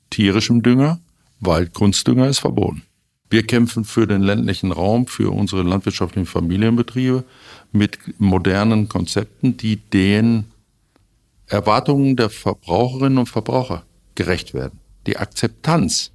tierischem 0.10 0.62
Dünger, 0.62 1.00
weil 1.40 1.68
Kunstdünger 1.68 2.28
ist 2.28 2.40
verboten. 2.40 2.84
Wir 3.30 3.46
kämpfen 3.46 3.84
für 3.84 4.08
den 4.08 4.22
ländlichen 4.22 4.72
Raum, 4.72 5.08
für 5.08 5.32
unsere 5.32 5.64
landwirtschaftlichen 5.64 6.26
Familienbetriebe 6.26 7.24
mit 7.72 8.00
modernen 8.20 8.88
Konzepten, 8.88 9.58
die 9.58 9.78
den 9.78 10.46
Erwartungen 11.48 12.16
der 12.16 12.30
Verbraucherinnen 12.30 13.20
und 13.20 13.28
Verbraucher 13.28 13.84
gerecht 14.16 14.54
werden. 14.54 14.80
Die 15.06 15.18
Akzeptanz 15.18 16.12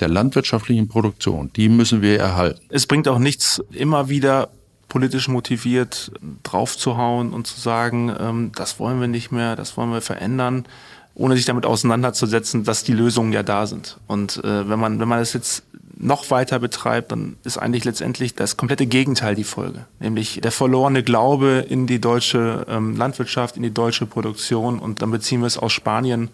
der 0.00 0.08
landwirtschaftlichen 0.08 0.88
Produktion, 0.88 1.50
die 1.54 1.68
müssen 1.68 2.02
wir 2.02 2.18
erhalten. 2.18 2.60
Es 2.68 2.86
bringt 2.86 3.08
auch 3.08 3.18
nichts, 3.18 3.62
immer 3.70 4.08
wieder 4.08 4.48
politisch 4.88 5.28
motiviert 5.28 6.10
draufzuhauen 6.42 7.32
und 7.32 7.46
zu 7.46 7.60
sagen, 7.60 8.14
ähm, 8.18 8.52
das 8.54 8.78
wollen 8.78 9.00
wir 9.00 9.08
nicht 9.08 9.30
mehr, 9.30 9.56
das 9.56 9.76
wollen 9.76 9.92
wir 9.92 10.00
verändern, 10.00 10.66
ohne 11.14 11.36
sich 11.36 11.44
damit 11.44 11.64
auseinanderzusetzen, 11.64 12.64
dass 12.64 12.82
die 12.82 12.92
Lösungen 12.92 13.32
ja 13.32 13.42
da 13.42 13.66
sind. 13.66 13.98
Und 14.06 14.42
äh, 14.44 14.68
wenn 14.68 14.78
man 14.78 15.00
wenn 15.00 15.08
man 15.08 15.18
das 15.18 15.32
jetzt 15.32 15.62
noch 15.96 16.30
weiter 16.30 16.58
betreibt, 16.58 17.12
dann 17.12 17.36
ist 17.44 17.58
eigentlich 17.58 17.84
letztendlich 17.84 18.34
das 18.34 18.56
komplette 18.56 18.86
Gegenteil 18.86 19.34
die 19.34 19.44
Folge, 19.44 19.84
nämlich 20.00 20.40
der 20.42 20.50
verlorene 20.50 21.02
Glaube 21.02 21.64
in 21.68 21.86
die 21.86 22.00
deutsche 22.00 22.66
ähm, 22.68 22.96
Landwirtschaft, 22.96 23.56
in 23.56 23.62
die 23.62 23.72
deutsche 23.72 24.06
Produktion. 24.06 24.78
Und 24.78 25.02
dann 25.02 25.10
beziehen 25.10 25.40
wir 25.40 25.46
es 25.46 25.58
aus 25.58 25.72
Spanien 25.72 26.30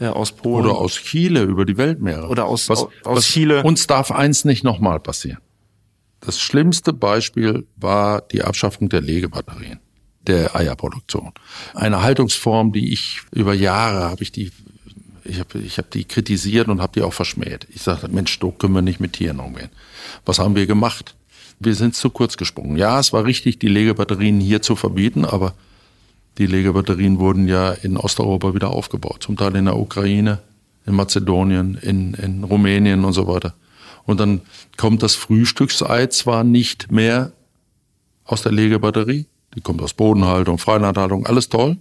äh, 0.00 0.06
aus 0.06 0.32
Polen. 0.32 0.66
Oder 0.66 0.76
aus 0.76 0.94
Chile 0.94 1.42
über 1.42 1.64
die 1.64 1.76
Weltmeere. 1.76 2.28
Oder 2.28 2.46
aus, 2.46 2.68
was, 2.68 2.84
aus, 2.84 2.90
aus 3.04 3.24
Chile. 3.24 3.62
Uns 3.62 3.86
darf 3.86 4.10
eins 4.10 4.44
nicht 4.44 4.64
nochmal 4.64 5.00
passieren. 5.00 5.38
Das 6.20 6.40
schlimmste 6.40 6.92
Beispiel 6.92 7.66
war 7.76 8.22
die 8.22 8.42
Abschaffung 8.42 8.88
der 8.88 9.00
Legebatterien, 9.00 9.78
der 10.22 10.56
Eierproduktion. 10.56 11.32
Eine 11.74 12.02
Haltungsform, 12.02 12.72
die 12.72 12.92
ich 12.92 13.20
über 13.32 13.54
Jahre 13.54 14.10
habe 14.10 14.22
ich 14.22 14.32
die 14.32 14.50
ich 15.24 15.40
habe 15.40 15.58
ich 15.58 15.76
hab 15.76 15.90
die 15.90 16.04
kritisiert 16.04 16.68
und 16.68 16.80
habe 16.80 16.92
die 16.94 17.02
auch 17.02 17.12
verschmäht. 17.12 17.66
Ich 17.70 17.82
sagte, 17.82 18.08
Mensch, 18.08 18.38
so 18.40 18.50
können 18.50 18.72
wir 18.72 18.82
nicht 18.82 18.98
mit 18.98 19.12
Tieren 19.12 19.40
umgehen. 19.40 19.68
Was 20.24 20.38
haben 20.38 20.56
wir 20.56 20.66
gemacht? 20.66 21.16
Wir 21.60 21.74
sind 21.74 21.94
zu 21.94 22.08
kurz 22.08 22.36
gesprungen. 22.38 22.76
Ja, 22.76 22.98
es 22.98 23.12
war 23.12 23.24
richtig, 23.24 23.58
die 23.58 23.68
Legebatterien 23.68 24.40
hier 24.40 24.62
zu 24.62 24.74
verbieten, 24.74 25.26
aber 25.26 25.54
die 26.38 26.46
Legebatterien 26.46 27.18
wurden 27.18 27.48
ja 27.48 27.72
in 27.72 27.96
Osteuropa 27.96 28.54
wieder 28.54 28.70
aufgebaut, 28.70 29.22
zum 29.22 29.36
Teil 29.36 29.56
in 29.56 29.66
der 29.66 29.76
Ukraine, 29.76 30.38
in 30.86 30.94
Mazedonien, 30.94 31.76
in, 31.82 32.14
in 32.14 32.44
Rumänien 32.44 33.04
und 33.04 33.12
so 33.12 33.26
weiter. 33.26 33.54
Und 34.04 34.20
dann 34.20 34.40
kommt 34.76 35.02
das 35.02 35.16
Frühstücksei 35.16 36.06
zwar 36.06 36.44
nicht 36.44 36.90
mehr 36.90 37.32
aus 38.24 38.42
der 38.42 38.52
Legebatterie, 38.52 39.26
die 39.54 39.60
kommt 39.60 39.82
aus 39.82 39.94
Bodenhaltung, 39.94 40.58
Freilandhaltung, 40.58 41.26
alles 41.26 41.48
toll, 41.48 41.76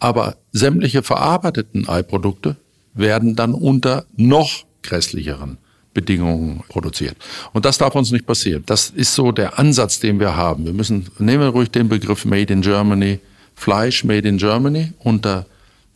aber 0.00 0.36
sämtliche 0.52 1.02
verarbeiteten 1.02 1.88
Eiprodukte 1.88 2.56
werden 2.94 3.36
dann 3.36 3.54
unter 3.54 4.04
noch 4.16 4.64
grässlicheren 4.82 5.58
Bedingungen 5.94 6.62
produziert. 6.68 7.16
Und 7.52 7.64
das 7.64 7.78
darf 7.78 7.94
uns 7.94 8.10
nicht 8.10 8.26
passieren. 8.26 8.62
Das 8.66 8.90
ist 8.90 9.14
so 9.14 9.32
der 9.32 9.58
Ansatz, 9.58 10.00
den 10.00 10.20
wir 10.20 10.36
haben. 10.36 10.64
Wir 10.64 10.72
müssen, 10.72 11.06
nehmen 11.18 11.42
wir 11.42 11.48
ruhig 11.48 11.70
den 11.70 11.88
Begriff 11.88 12.24
Made 12.24 12.52
in 12.52 12.62
Germany, 12.62 13.20
Fleisch 13.60 14.04
made 14.04 14.26
in 14.26 14.38
Germany 14.38 14.94
unter 15.00 15.44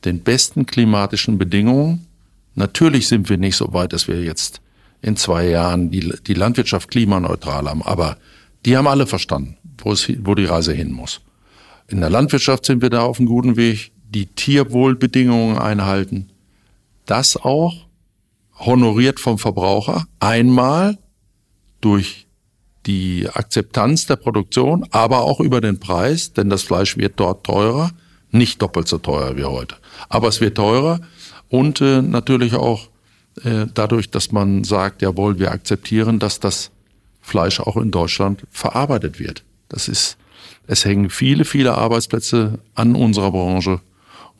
den 0.04 0.20
besten 0.20 0.66
klimatischen 0.66 1.38
Bedingungen. 1.38 2.06
Natürlich 2.54 3.08
sind 3.08 3.30
wir 3.30 3.38
nicht 3.38 3.56
so 3.56 3.72
weit, 3.72 3.94
dass 3.94 4.06
wir 4.06 4.22
jetzt 4.22 4.60
in 5.00 5.16
zwei 5.16 5.48
Jahren 5.48 5.90
die, 5.90 6.12
die 6.26 6.34
Landwirtschaft 6.34 6.90
klimaneutral 6.90 7.66
haben, 7.66 7.82
aber 7.82 8.18
die 8.66 8.76
haben 8.76 8.86
alle 8.86 9.06
verstanden, 9.06 9.56
wo, 9.78 9.92
es, 9.92 10.12
wo 10.26 10.34
die 10.34 10.44
Reise 10.44 10.74
hin 10.74 10.92
muss. 10.92 11.22
In 11.88 12.00
der 12.00 12.10
Landwirtschaft 12.10 12.66
sind 12.66 12.82
wir 12.82 12.90
da 12.90 13.00
auf 13.00 13.18
einem 13.18 13.28
guten 13.28 13.56
Weg, 13.56 13.92
die 14.10 14.26
Tierwohlbedingungen 14.26 15.56
einhalten. 15.56 16.28
Das 17.06 17.34
auch 17.34 17.86
honoriert 18.58 19.20
vom 19.20 19.38
Verbraucher 19.38 20.06
einmal 20.20 20.98
durch 21.80 22.23
die 22.86 23.28
Akzeptanz 23.32 24.06
der 24.06 24.16
Produktion, 24.16 24.86
aber 24.90 25.22
auch 25.22 25.40
über 25.40 25.60
den 25.60 25.80
Preis, 25.80 26.32
denn 26.32 26.50
das 26.50 26.62
Fleisch 26.62 26.96
wird 26.96 27.14
dort 27.16 27.44
teurer, 27.44 27.90
nicht 28.30 28.60
doppelt 28.60 28.88
so 28.88 28.98
teuer 28.98 29.36
wie 29.36 29.44
heute. 29.44 29.76
Aber 30.08 30.28
es 30.28 30.40
wird 30.40 30.56
teurer 30.56 31.00
und 31.48 31.80
äh, 31.80 32.02
natürlich 32.02 32.54
auch 32.54 32.88
äh, 33.42 33.66
dadurch, 33.72 34.10
dass 34.10 34.32
man 34.32 34.64
sagt, 34.64 35.02
jawohl, 35.02 35.38
wir 35.38 35.52
akzeptieren, 35.52 36.18
dass 36.18 36.40
das 36.40 36.70
Fleisch 37.20 37.60
auch 37.60 37.76
in 37.76 37.90
Deutschland 37.90 38.44
verarbeitet 38.50 39.18
wird. 39.18 39.44
Das 39.68 39.88
ist, 39.88 40.18
es 40.66 40.84
hängen 40.84 41.10
viele, 41.10 41.44
viele 41.44 41.76
Arbeitsplätze 41.76 42.58
an 42.74 42.94
unserer 42.94 43.32
Branche 43.32 43.80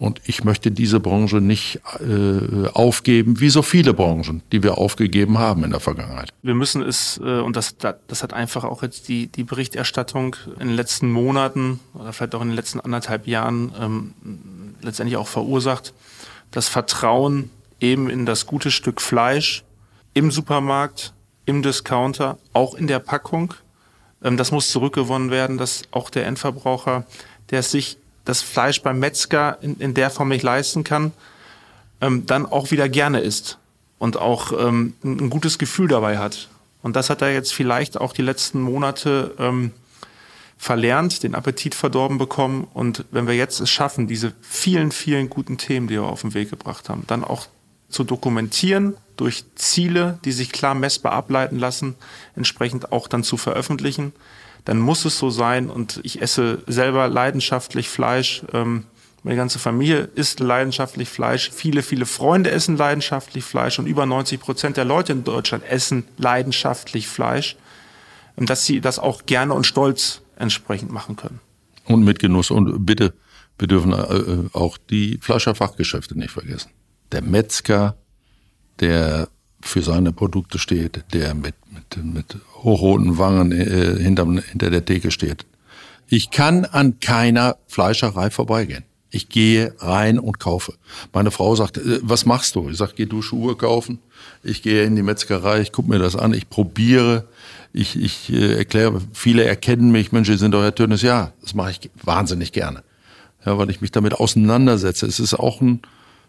und 0.05 0.21
ich 0.27 0.45
möchte 0.45 0.71
diese 0.71 1.01
Branche 1.01 1.37
nicht 1.37 1.81
äh, 1.99 2.69
aufgeben, 2.69 3.41
wie 3.41 3.49
so 3.49 3.63
viele 3.63 3.95
Branchen, 3.95 4.43
die 4.53 4.63
wir 4.63 4.77
aufgegeben 4.77 5.39
haben 5.39 5.65
in 5.65 5.71
der 5.71 5.81
Vergangenheit. 5.81 6.29
Wir 6.43 6.55
müssen 6.55 6.83
es, 6.83 7.19
äh, 7.25 7.41
und 7.41 7.57
das, 7.57 7.77
das 7.79 8.23
hat 8.23 8.35
einfach 8.35 8.65
auch 8.65 8.83
jetzt 8.83 9.09
die, 9.09 9.29
die 9.29 9.45
Berichterstattung 9.45 10.37
in 10.61 10.69
den 10.69 10.77
letzten 10.77 11.11
Monaten 11.11 11.81
oder 11.95 12.13
vielleicht 12.13 12.35
auch 12.35 12.43
in 12.43 12.49
den 12.49 12.57
letzten 12.57 12.81
anderthalb 12.81 13.27
Jahren 13.27 13.73
ähm, 13.81 14.15
letztendlich 14.83 15.17
auch 15.17 15.27
verursacht, 15.27 15.95
das 16.51 16.69
Vertrauen 16.69 17.49
eben 17.81 18.11
in 18.11 18.27
das 18.27 18.45
gute 18.45 18.71
Stück 18.71 19.01
Fleisch 19.01 19.65
im 20.13 20.31
Supermarkt, 20.31 21.15
im 21.47 21.63
Discounter, 21.63 22.37
auch 22.53 22.75
in 22.75 22.89
der 22.89 22.99
Packung. 22.99 23.55
Ähm, 24.23 24.37
das 24.37 24.53
muss 24.53 24.71
zurückgewonnen 24.71 25.31
werden, 25.31 25.57
dass 25.57 25.85
auch 25.93 26.11
der 26.11 26.27
Endverbraucher, 26.27 27.07
der 27.51 27.61
es 27.61 27.71
sich 27.71 27.97
das 28.25 28.43
Fleisch 28.43 28.83
beim 28.83 28.99
Metzger 28.99 29.59
in, 29.61 29.79
in 29.79 29.95
der 29.95 30.11
Form 30.11 30.29
nicht 30.29 30.43
leisten 30.43 30.85
kann, 30.85 31.13
ähm, 32.01 32.27
dann 32.27 32.47
auch 32.47 32.71
wieder 32.71 32.89
gerne 32.89 33.21
isst 33.21 33.59
und 33.99 34.17
auch 34.17 34.53
ähm, 34.53 34.95
ein 35.05 35.31
gutes 35.31 35.59
Gefühl 35.59 35.89
dabei 35.89 36.19
hat. 36.19 36.49
Und 36.83 36.97
das 36.97 37.09
hat 37.11 37.23
er 37.23 37.33
jetzt 37.33 37.55
vielleicht 37.55 37.99
auch 37.99 38.13
die 38.13 38.23
letzten 38.23 38.61
Monate 38.61 39.35
ähm, 39.39 39.73
verlernt, 40.59 41.23
den 41.23 41.35
Appetit 41.35 41.75
verdorben 41.75 42.19
bekommen. 42.19 42.67
Und 42.75 43.05
wenn 43.11 43.27
wir 43.27 43.35
jetzt 43.35 43.61
es 43.61 43.71
schaffen, 43.71 44.07
diese 44.07 44.33
vielen, 44.43 44.93
vielen 44.93 45.31
guten 45.31 45.59
Themen, 45.59 45.89
die 45.89 45.95
wir 45.95 46.05
auf 46.05 46.23
den 46.23 46.35
Weg 46.35 46.51
gebracht 46.51 46.89
haben, 46.89 47.05
dann 47.07 47.25
auch 47.25 47.47
zu 47.89 48.05
dokumentieren 48.05 48.97
durch 49.17 49.45
Ziele, 49.55 50.19
die 50.25 50.33
sich 50.33 50.53
klar 50.53 50.75
messbar 50.75 51.13
ableiten 51.13 51.59
lassen, 51.59 51.95
entsprechend 52.35 52.93
auch 52.93 53.09
dann 53.09 53.23
zu 53.23 53.37
veröffentlichen, 53.37 54.13
dann 54.65 54.79
muss 54.79 55.05
es 55.05 55.19
so 55.19 55.31
sein. 55.31 55.69
Und 55.69 56.01
ich 56.03 56.23
esse 56.23 56.63
selber 56.67 57.09
leidenschaftlich 57.09 57.89
Fleisch. 57.89 58.43
Ähm, 58.53 58.85
meine 59.23 59.37
ganze 59.37 59.59
Familie 59.59 60.09
isst 60.15 60.41
leidenschaftlich 60.41 61.09
Fleisch. 61.09 61.51
Viele, 61.51 61.83
viele 61.83 62.07
Freunde 62.07 62.51
essen 62.51 62.77
leidenschaftlich 62.77 63.45
Fleisch. 63.45 63.79
Und 63.79 63.87
über 63.87 64.07
90 64.07 64.41
Prozent 64.41 64.77
der 64.77 64.85
Leute 64.85 65.13
in 65.13 65.25
Deutschland 65.25 65.65
essen 65.65 66.05
leidenschaftlich 66.19 67.09
Fleisch. 67.09 67.57
Dass 68.37 68.67
sie 68.67 68.81
das 68.81 68.99
auch 68.99 69.27
gerne 69.27 69.55
und 69.55 69.67
stolz 69.67 70.23
entsprechend 70.37 70.91
machen 70.91 71.17
können. 71.17 71.41
Und 71.87 72.05
mit 72.05 72.19
Genuss. 72.19 72.51
Und 72.51 72.85
bitte, 72.85 73.15
wir 73.59 73.69
dürfen 73.69 73.93
äh, 73.93 74.49
auch 74.57 74.79
die 74.79 75.19
Fleischerfachgeschäfte 75.21 76.19
nicht 76.19 76.33
vergessen. 76.33 76.71
Der 77.13 77.23
Metzger, 77.23 77.97
der 78.81 79.29
für 79.65 79.83
seine 79.83 80.13
Produkte 80.13 80.59
steht, 80.59 81.05
der 81.13 81.35
mit, 81.35 81.55
mit, 81.73 82.05
mit 82.05 82.37
hochroten 82.63 83.19
Wangen 83.19 83.51
äh, 83.51 83.97
hinterm, 84.01 84.39
hinter 84.39 84.71
der 84.71 84.85
Theke 84.85 85.11
steht. 85.11 85.47
Ich 86.07 86.31
kann 86.31 86.65
an 86.67 87.01
keiner 87.01 87.57
Fleischerei 87.67 88.31
vorbeigehen. 88.31 88.85
Ich 89.11 89.29
gehe 89.29 89.75
rein 89.79 90.19
und 90.19 90.39
kaufe. 90.39 90.75
Meine 91.13 91.31
Frau 91.31 91.57
sagt, 91.57 91.79
äh, 91.79 91.99
was 92.03 92.27
machst 92.27 92.57
du? 92.57 92.69
Ich 92.69 92.77
sage, 92.77 92.93
geh 92.95 93.07
du 93.07 93.23
Schuhe 93.23 93.57
kaufen. 93.57 94.01
Ich 94.43 94.63
gehe 94.63 94.85
in 94.85 94.97
die 94.97 95.03
Metzgerei, 95.03 95.61
ich 95.61 95.73
gucke 95.73 95.89
mir 95.89 95.99
das 95.99 96.15
an, 96.15 96.35
ich 96.35 96.51
probiere, 96.51 97.27
ich, 97.73 97.97
ich 97.97 98.31
äh, 98.33 98.57
erkläre, 98.57 99.01
viele 99.13 99.45
erkennen 99.45 99.91
mich, 99.91 100.13
Mensch, 100.13 100.29
Sie 100.29 100.37
sind 100.37 100.53
doch 100.53 100.63
Herr 100.63 100.75
Tönnes. 100.75 101.01
Ja, 101.01 101.33
das 101.41 101.55
mache 101.55 101.71
ich 101.71 101.91
wahnsinnig 102.03 102.53
gerne. 102.53 102.83
Ja, 103.47 103.57
weil 103.57 103.71
ich 103.71 103.81
mich 103.81 103.93
damit 103.93 104.13
auseinandersetze. 104.15 105.07
Es 105.07 105.21
ist 105.21 105.35
auch 105.35 105.61
ein 105.63 105.81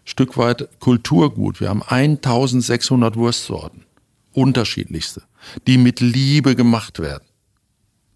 Stück 0.06 0.38
weit 0.38 0.68
Kulturgut. 0.80 1.60
Wir 1.60 1.68
haben 1.68 1.82
1600 1.82 3.16
Wurstsorten. 3.16 3.84
Unterschiedlichste. 4.32 5.22
Die 5.66 5.76
mit 5.76 6.00
Liebe 6.00 6.54
gemacht 6.54 7.00
werden. 7.00 7.24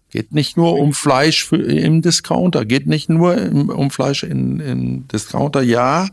Geht 0.09 0.33
nicht 0.33 0.57
nur 0.57 0.79
um 0.79 0.93
Fleisch 0.93 1.45
für, 1.45 1.61
im 1.61 2.01
Discounter, 2.01 2.65
geht 2.65 2.87
nicht 2.87 3.09
nur 3.09 3.37
im, 3.37 3.69
um 3.69 3.91
Fleisch 3.91 4.23
in, 4.23 4.59
in 4.59 5.07
Discounter. 5.07 5.61
Ja, 5.61 6.09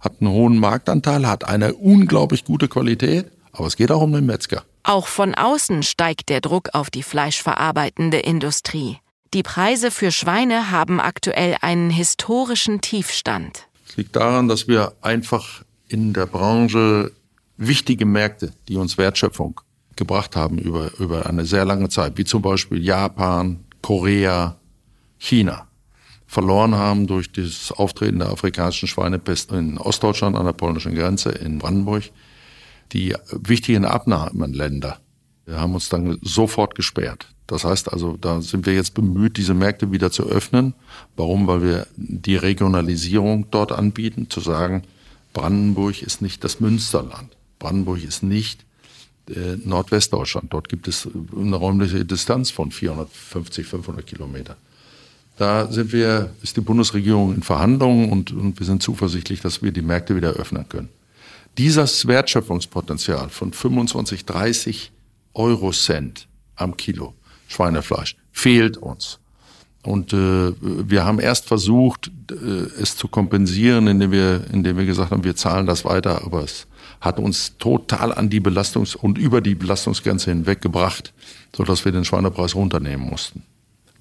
hat 0.00 0.14
einen 0.20 0.30
hohen 0.30 0.58
Marktanteil, 0.58 1.26
hat 1.26 1.44
eine 1.44 1.74
unglaublich 1.74 2.44
gute 2.44 2.68
Qualität, 2.68 3.30
aber 3.52 3.66
es 3.66 3.76
geht 3.76 3.90
auch 3.90 4.02
um 4.02 4.12
den 4.12 4.26
Metzger. 4.26 4.64
Auch 4.82 5.08
von 5.08 5.34
außen 5.34 5.82
steigt 5.82 6.28
der 6.28 6.40
Druck 6.40 6.70
auf 6.72 6.90
die 6.90 7.02
fleischverarbeitende 7.02 8.18
Industrie. 8.18 8.98
Die 9.34 9.42
Preise 9.42 9.90
für 9.90 10.12
Schweine 10.12 10.70
haben 10.70 11.00
aktuell 11.00 11.56
einen 11.60 11.90
historischen 11.90 12.80
Tiefstand. 12.80 13.65
Liegt 13.96 14.14
daran, 14.14 14.46
dass 14.48 14.68
wir 14.68 14.92
einfach 15.00 15.64
in 15.88 16.12
der 16.12 16.26
Branche 16.26 17.12
wichtige 17.56 18.04
Märkte, 18.04 18.52
die 18.68 18.76
uns 18.76 18.98
Wertschöpfung 18.98 19.60
gebracht 19.96 20.36
haben 20.36 20.58
über, 20.58 20.90
über 20.98 21.26
eine 21.26 21.46
sehr 21.46 21.64
lange 21.64 21.88
Zeit, 21.88 22.18
wie 22.18 22.24
zum 22.24 22.42
Beispiel 22.42 22.82
Japan, 22.84 23.64
Korea, 23.80 24.56
China, 25.18 25.66
verloren 26.26 26.74
haben 26.74 27.06
durch 27.06 27.32
das 27.32 27.72
Auftreten 27.72 28.18
der 28.18 28.28
afrikanischen 28.28 28.88
Schweinepest 28.88 29.52
in 29.52 29.78
Ostdeutschland 29.78 30.36
an 30.36 30.44
der 30.44 30.52
polnischen 30.52 30.94
Grenze 30.94 31.30
in 31.30 31.58
Brandenburg. 31.58 32.04
Die 32.92 33.14
wichtigen 33.30 33.84
Abnahmeländer 33.84 34.98
haben 35.48 35.74
uns 35.74 35.88
dann 35.88 36.18
sofort 36.22 36.74
gesperrt. 36.74 37.28
Das 37.46 37.64
heißt 37.64 37.92
also, 37.92 38.16
da 38.16 38.42
sind 38.42 38.66
wir 38.66 38.74
jetzt 38.74 38.94
bemüht, 38.94 39.36
diese 39.36 39.54
Märkte 39.54 39.92
wieder 39.92 40.10
zu 40.10 40.24
öffnen. 40.24 40.74
Warum? 41.16 41.46
Weil 41.46 41.62
wir 41.62 41.86
die 41.96 42.36
Regionalisierung 42.36 43.46
dort 43.50 43.72
anbieten, 43.72 44.28
zu 44.30 44.40
sagen, 44.40 44.82
Brandenburg 45.32 46.02
ist 46.02 46.22
nicht 46.22 46.42
das 46.42 46.60
Münsterland. 46.60 47.36
Brandenburg 47.58 48.02
ist 48.02 48.22
nicht 48.22 48.64
äh, 49.28 49.56
Nordwestdeutschland. 49.64 50.52
Dort 50.52 50.68
gibt 50.68 50.88
es 50.88 51.08
eine 51.36 51.56
räumliche 51.56 52.04
Distanz 52.04 52.50
von 52.50 52.72
450, 52.72 53.66
500 53.66 54.06
Kilometer. 54.06 54.56
Da 55.36 55.70
sind 55.70 55.92
wir, 55.92 56.30
ist 56.42 56.56
die 56.56 56.62
Bundesregierung 56.62 57.34
in 57.34 57.42
Verhandlungen 57.42 58.10
und, 58.10 58.32
und 58.32 58.58
wir 58.58 58.66
sind 58.66 58.82
zuversichtlich, 58.82 59.40
dass 59.40 59.62
wir 59.62 59.70
die 59.70 59.82
Märkte 59.82 60.16
wieder 60.16 60.30
öffnen 60.30 60.68
können. 60.68 60.88
Dieses 61.58 62.06
Wertschöpfungspotenzial 62.06 63.28
von 63.28 63.52
25, 63.52 64.24
30 64.24 64.92
Euro 65.34 65.70
Cent 65.72 66.26
am 66.56 66.76
Kilo 66.76 67.14
Schweinefleisch 67.48 68.16
fehlt 68.32 68.76
uns. 68.76 69.18
Und 69.82 70.12
äh, 70.12 70.52
wir 70.60 71.04
haben 71.04 71.20
erst 71.20 71.46
versucht, 71.46 72.10
äh, 72.30 72.34
es 72.80 72.96
zu 72.96 73.06
kompensieren, 73.06 73.86
indem 73.86 74.10
wir, 74.10 74.44
indem 74.52 74.76
wir 74.76 74.84
gesagt 74.84 75.12
haben, 75.12 75.22
wir 75.22 75.36
zahlen 75.36 75.66
das 75.66 75.84
weiter, 75.84 76.24
aber 76.24 76.42
es 76.42 76.66
hat 77.00 77.20
uns 77.20 77.56
total 77.58 78.12
an 78.12 78.28
die 78.28 78.40
Belastungs- 78.40 78.96
und 78.96 79.16
über 79.16 79.40
die 79.40 79.54
Belastungsgrenze 79.54 80.30
hinweg 80.30 80.60
gebracht, 80.60 81.12
sodass 81.54 81.84
wir 81.84 81.92
den 81.92 82.04
Schweinepreis 82.04 82.56
runternehmen 82.56 83.08
mussten. 83.08 83.44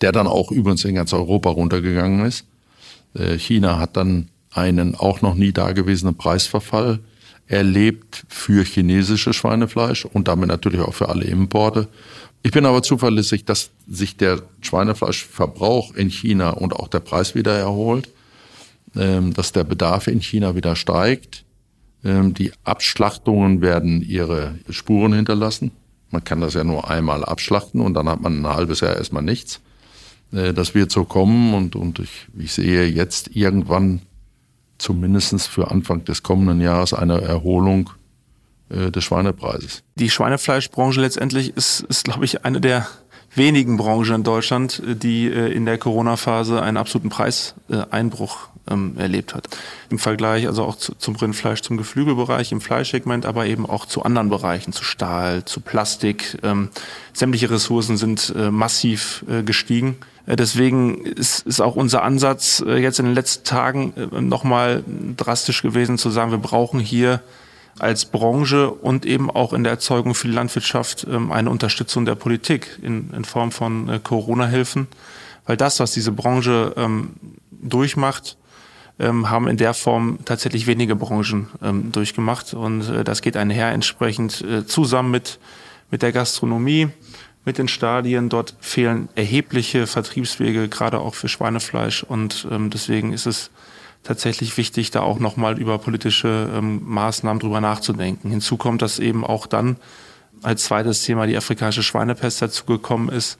Der 0.01 0.11
dann 0.11 0.27
auch 0.27 0.51
übrigens 0.51 0.83
in 0.85 0.95
ganz 0.95 1.13
Europa 1.13 1.49
runtergegangen 1.49 2.25
ist. 2.25 2.45
Äh, 3.13 3.37
China 3.37 3.77
hat 3.77 3.95
dann 3.95 4.29
einen 4.51 4.95
auch 4.95 5.21
noch 5.21 5.35
nie 5.35 5.51
dagewesenen 5.51 6.15
Preisverfall 6.15 6.99
erlebt 7.47 8.25
für 8.27 8.63
chinesische 8.63 9.33
Schweinefleisch 9.33 10.05
und 10.05 10.27
damit 10.27 10.47
natürlich 10.47 10.81
auch 10.81 10.93
für 10.93 11.09
alle 11.09 11.25
Importe. 11.25 11.87
Ich 12.45 12.51
bin 12.51 12.67
aber 12.67 12.83
zuverlässig, 12.83 13.43
dass 13.45 13.71
sich 13.87 14.17
der 14.17 14.39
Schweinefleischverbrauch 14.61 15.95
in 15.95 16.09
China 16.09 16.51
und 16.51 16.75
auch 16.75 16.87
der 16.87 16.99
Preis 16.99 17.33
wieder 17.33 17.57
erholt, 17.57 18.07
ähm, 18.95 19.33
dass 19.33 19.51
der 19.51 19.63
Bedarf 19.63 20.05
in 20.05 20.21
China 20.21 20.55
wieder 20.55 20.75
steigt. 20.75 21.43
Ähm, 22.03 22.35
die 22.35 22.51
Abschlachtungen 22.63 23.61
werden 23.61 24.03
ihre 24.03 24.59
Spuren 24.69 25.13
hinterlassen. 25.13 25.71
Man 26.11 26.23
kann 26.23 26.39
das 26.39 26.53
ja 26.53 26.63
nur 26.63 26.87
einmal 26.87 27.25
abschlachten 27.25 27.81
und 27.81 27.95
dann 27.95 28.07
hat 28.07 28.21
man 28.21 28.45
ein 28.45 28.47
halbes 28.47 28.81
Jahr 28.81 28.95
erstmal 28.95 29.23
nichts. 29.23 29.59
Äh, 30.31 30.53
das 30.53 30.75
wird 30.75 30.91
so 30.91 31.03
kommen 31.03 31.55
und, 31.55 31.75
und 31.75 31.97
ich, 31.97 32.27
ich 32.37 32.53
sehe 32.53 32.85
jetzt 32.85 33.35
irgendwann 33.35 34.03
zumindest 34.77 35.47
für 35.47 35.71
Anfang 35.71 36.05
des 36.05 36.21
kommenden 36.21 36.61
Jahres 36.61 36.93
eine 36.93 37.21
Erholung 37.21 37.89
äh, 38.69 38.89
des 38.89 39.03
Schweinepreises. 39.03 39.83
Die 39.95 40.09
Schweinefleischbranche 40.09 40.99
letztendlich 40.99 41.55
ist, 41.55 41.81
ist 41.81 42.03
glaube 42.03 42.25
ich, 42.25 42.45
eine 42.45 42.59
der 42.59 42.87
wenigen 43.35 43.77
Branchen 43.77 44.15
in 44.15 44.23
Deutschland, 44.23 44.81
äh, 44.83 44.95
die 44.95 45.27
äh, 45.27 45.51
in 45.51 45.65
der 45.65 45.77
Corona-Phase 45.77 46.63
einen 46.63 46.77
absoluten 46.77 47.09
Preiseinbruch 47.09 48.49
ähm, 48.67 48.95
erlebt 48.97 49.35
hat. 49.35 49.49
Im 49.91 49.99
Vergleich 49.99 50.47
also 50.47 50.63
auch 50.63 50.77
zu, 50.77 50.95
zum 50.95 51.15
Rindfleisch, 51.15 51.61
zum 51.61 51.77
Geflügelbereich, 51.77 52.51
im 52.51 52.59
Fleischsegment, 52.59 53.27
aber 53.27 53.45
eben 53.45 53.67
auch 53.67 53.85
zu 53.85 54.01
anderen 54.01 54.29
Bereichen, 54.29 54.73
zu 54.73 54.83
Stahl, 54.83 55.45
zu 55.45 55.59
Plastik. 55.59 56.39
Ähm, 56.41 56.69
sämtliche 57.13 57.51
Ressourcen 57.51 57.97
sind 57.97 58.33
massiv 58.51 59.23
gestiegen. 59.45 59.97
Deswegen 60.25 61.05
ist, 61.05 61.45
ist 61.45 61.61
auch 61.61 61.75
unser 61.75 62.03
Ansatz 62.03 62.61
jetzt 62.65 62.99
in 62.99 63.05
den 63.05 63.15
letzten 63.15 63.45
Tagen 63.45 63.93
nochmal 64.27 64.83
drastisch 65.15 65.61
gewesen 65.61 65.97
zu 65.97 66.09
sagen, 66.09 66.31
wir 66.31 66.39
brauchen 66.39 66.79
hier 66.79 67.21
als 67.79 68.05
Branche 68.05 68.69
und 68.71 69.05
eben 69.05 69.29
auch 69.29 69.53
in 69.53 69.63
der 69.63 69.73
Erzeugung 69.73 70.15
für 70.15 70.27
die 70.27 70.33
Landwirtschaft 70.33 71.05
ähm, 71.09 71.31
eine 71.31 71.49
Unterstützung 71.49 72.05
der 72.05 72.15
Politik 72.15 72.79
in, 72.81 73.11
in 73.11 73.25
Form 73.25 73.51
von 73.51 73.89
äh, 73.89 73.99
Corona-Hilfen. 74.01 74.87
Weil 75.45 75.57
das, 75.57 75.79
was 75.79 75.91
diese 75.91 76.11
Branche 76.11 76.73
ähm, 76.77 77.11
durchmacht, 77.51 78.37
ähm, 78.97 79.29
haben 79.29 79.47
in 79.47 79.57
der 79.57 79.73
Form 79.73 80.19
tatsächlich 80.25 80.67
wenige 80.67 80.95
Branchen 80.95 81.49
durchgemacht. 81.91 82.53
Und 82.53 82.89
äh, 82.89 83.03
das 83.03 83.21
geht 83.21 83.35
einher 83.37 83.71
entsprechend 83.71 84.41
äh, 84.41 84.65
zusammen 84.65 85.11
mit, 85.11 85.39
mit 85.91 86.01
der 86.01 86.13
Gastronomie, 86.13 86.87
mit 87.43 87.57
den 87.57 87.67
Stadien. 87.67 88.29
Dort 88.29 88.55
fehlen 88.59 89.09
erhebliche 89.15 89.85
Vertriebswege, 89.85 90.69
gerade 90.69 90.99
auch 90.99 91.13
für 91.13 91.27
Schweinefleisch. 91.27 92.03
Und 92.03 92.47
deswegen 92.49 93.13
ist 93.13 93.27
es 93.27 93.51
tatsächlich 94.05 94.55
wichtig, 94.57 94.91
da 94.91 95.01
auch 95.01 95.19
nochmal 95.19 95.59
über 95.59 95.77
politische 95.77 96.49
ähm, 96.53 96.81
Maßnahmen 96.85 97.39
drüber 97.39 97.59
nachzudenken. 97.59 98.29
Hinzu 98.29 98.55
kommt, 98.57 98.81
dass 98.81 98.99
eben 98.99 99.25
auch 99.25 99.47
dann 99.47 99.77
als 100.41 100.65
zweites 100.65 101.03
Thema 101.03 101.27
die 101.27 101.35
afrikanische 101.35 101.83
Schweinepest 101.83 102.41
dazugekommen 102.41 103.09
ist, 103.09 103.39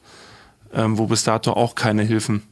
ähm, 0.74 0.98
wo 0.98 1.06
bis 1.06 1.24
dato 1.24 1.52
auch 1.52 1.74
keine 1.74 2.02
Hilfen 2.02 2.42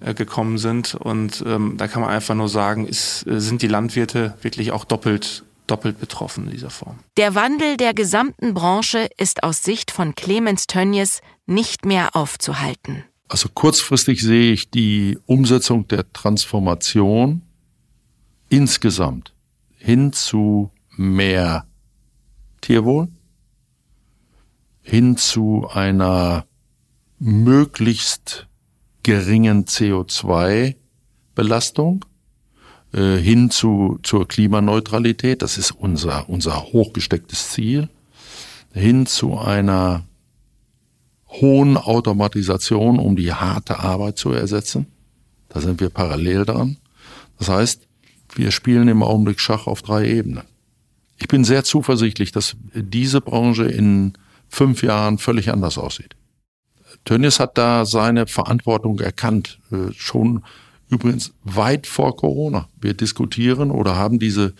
äh, 0.00 0.14
gekommen 0.14 0.58
sind. 0.58 0.94
Und 0.94 1.42
ähm, 1.46 1.76
da 1.76 1.88
kann 1.88 2.02
man 2.02 2.10
einfach 2.10 2.34
nur 2.34 2.48
sagen, 2.48 2.86
ist, 2.86 3.26
äh, 3.26 3.40
sind 3.40 3.62
die 3.62 3.68
Landwirte 3.68 4.34
wirklich 4.42 4.72
auch 4.72 4.84
doppelt 4.84 5.44
doppelt 5.68 6.00
betroffen 6.00 6.46
in 6.46 6.50
dieser 6.50 6.70
Form. 6.70 6.98
Der 7.16 7.36
Wandel 7.36 7.76
der 7.76 7.94
gesamten 7.94 8.52
Branche 8.52 9.08
ist 9.16 9.44
aus 9.44 9.62
Sicht 9.62 9.92
von 9.92 10.14
Clemens 10.16 10.66
Tönnies 10.66 11.20
nicht 11.46 11.86
mehr 11.86 12.14
aufzuhalten. 12.14 13.04
Also 13.28 13.48
kurzfristig 13.48 14.20
sehe 14.20 14.52
ich 14.52 14.70
die 14.70 15.18
Umsetzung 15.24 15.88
der 15.88 16.12
Transformation 16.12 17.42
insgesamt 18.52 19.34
hin 19.78 20.12
zu 20.12 20.70
mehr 20.96 21.66
Tierwohl, 22.60 23.08
hin 24.82 25.16
zu 25.16 25.66
einer 25.72 26.44
möglichst 27.18 28.46
geringen 29.02 29.64
CO2-Belastung, 29.64 32.04
äh, 32.92 33.16
hin 33.16 33.50
zu, 33.50 33.98
zur 34.02 34.28
Klimaneutralität, 34.28 35.40
das 35.40 35.56
ist 35.56 35.70
unser, 35.70 36.28
unser 36.28 36.62
hochgestecktes 36.62 37.52
Ziel, 37.52 37.88
hin 38.74 39.06
zu 39.06 39.38
einer 39.38 40.04
hohen 41.26 41.78
Automatisation, 41.78 42.98
um 42.98 43.16
die 43.16 43.32
harte 43.32 43.78
Arbeit 43.78 44.18
zu 44.18 44.30
ersetzen. 44.30 44.88
Da 45.48 45.62
sind 45.62 45.80
wir 45.80 45.88
parallel 45.88 46.44
dran. 46.44 46.76
Das 47.38 47.48
heißt, 47.48 47.88
wir 48.34 48.50
spielen 48.50 48.88
im 48.88 49.02
Augenblick 49.02 49.40
Schach 49.40 49.66
auf 49.66 49.82
drei 49.82 50.08
Ebenen. 50.08 50.44
Ich 51.18 51.28
bin 51.28 51.44
sehr 51.44 51.64
zuversichtlich, 51.64 52.32
dass 52.32 52.56
diese 52.74 53.20
Branche 53.20 53.64
in 53.64 54.14
fünf 54.48 54.82
Jahren 54.82 55.18
völlig 55.18 55.50
anders 55.50 55.78
aussieht. 55.78 56.16
Tönnies 57.04 57.40
hat 57.40 57.58
da 57.58 57.84
seine 57.84 58.26
Verantwortung 58.26 59.00
erkannt, 59.00 59.58
äh, 59.70 59.92
schon 59.96 60.44
übrigens 60.88 61.32
weit 61.42 61.86
vor 61.86 62.16
Corona. 62.16 62.68
Wir 62.80 62.94
diskutieren 62.94 63.70
oder 63.70 63.96
haben 63.96 64.18
diese, 64.18 64.52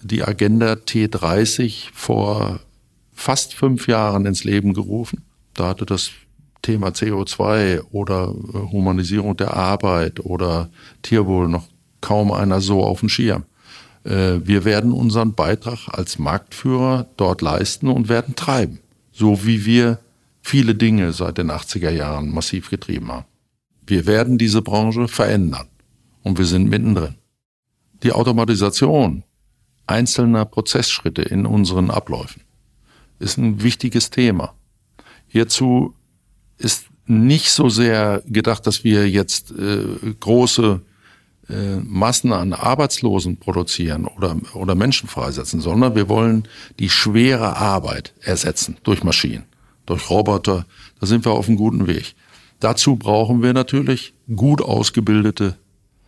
die 0.00 0.22
Agenda 0.22 0.72
T30 0.72 1.90
vor 1.92 2.60
fast 3.12 3.54
fünf 3.54 3.86
Jahren 3.86 4.26
ins 4.26 4.44
Leben 4.44 4.72
gerufen. 4.72 5.22
Da 5.52 5.68
hatte 5.68 5.86
das 5.86 6.10
Thema 6.62 6.88
CO2 6.88 7.82
oder 7.92 8.34
Humanisierung 8.72 9.36
der 9.36 9.54
Arbeit 9.54 10.20
oder 10.20 10.70
Tierwohl 11.02 11.48
noch 11.48 11.68
kaum 12.04 12.30
einer 12.32 12.60
so 12.60 12.84
auf 12.84 13.00
dem 13.00 13.08
Schirm. 13.08 13.44
Äh, 14.04 14.40
wir 14.44 14.64
werden 14.64 14.92
unseren 14.92 15.32
Beitrag 15.32 15.88
als 15.88 16.18
Marktführer 16.18 17.06
dort 17.16 17.40
leisten 17.40 17.88
und 17.88 18.10
werden 18.10 18.36
treiben, 18.36 18.80
so 19.10 19.46
wie 19.46 19.64
wir 19.64 19.98
viele 20.42 20.74
Dinge 20.74 21.14
seit 21.14 21.38
den 21.38 21.50
80er 21.50 21.90
Jahren 21.90 22.30
massiv 22.30 22.68
getrieben 22.68 23.10
haben. 23.10 23.24
Wir 23.86 24.04
werden 24.06 24.36
diese 24.36 24.60
Branche 24.60 25.08
verändern 25.08 25.66
und 26.22 26.36
wir 26.36 26.44
sind 26.44 26.68
mittendrin. 26.68 27.14
Die 28.02 28.12
Automatisation 28.12 29.24
einzelner 29.86 30.44
Prozessschritte 30.44 31.22
in 31.22 31.46
unseren 31.46 31.90
Abläufen 31.90 32.42
ist 33.18 33.38
ein 33.38 33.62
wichtiges 33.62 34.10
Thema. 34.10 34.54
Hierzu 35.26 35.94
ist 36.58 36.86
nicht 37.06 37.50
so 37.50 37.70
sehr 37.70 38.22
gedacht, 38.26 38.66
dass 38.66 38.84
wir 38.84 39.08
jetzt 39.08 39.52
äh, 39.52 39.84
große 40.20 40.82
äh, 41.48 41.76
Massen 41.76 42.32
an 42.32 42.52
Arbeitslosen 42.52 43.36
produzieren 43.36 44.06
oder, 44.06 44.36
oder 44.54 44.74
Menschen 44.74 45.08
freisetzen, 45.08 45.60
sondern 45.60 45.94
wir 45.94 46.08
wollen 46.08 46.48
die 46.78 46.88
schwere 46.88 47.56
Arbeit 47.56 48.14
ersetzen 48.20 48.76
durch 48.82 49.04
Maschinen, 49.04 49.44
durch 49.86 50.08
Roboter. 50.10 50.66
Da 51.00 51.06
sind 51.06 51.24
wir 51.24 51.32
auf 51.32 51.48
einem 51.48 51.56
guten 51.56 51.86
Weg. 51.86 52.14
Dazu 52.60 52.96
brauchen 52.96 53.42
wir 53.42 53.52
natürlich 53.52 54.14
gut 54.34 54.62
ausgebildete 54.62 55.56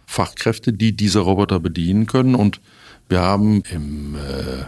Fachkräfte, 0.07 0.73
die 0.73 0.97
diese 0.97 1.19
Roboter 1.19 1.61
bedienen 1.61 2.07
können. 2.07 2.35
Und 2.35 2.61
wir 3.09 3.21
haben 3.21 3.63
im 3.71 4.15
äh, 4.15 4.65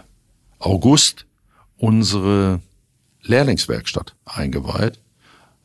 August 0.59 1.27
unsere 1.79 2.61
Lehrlingswerkstatt 3.23 4.15
eingeweiht. 4.25 5.01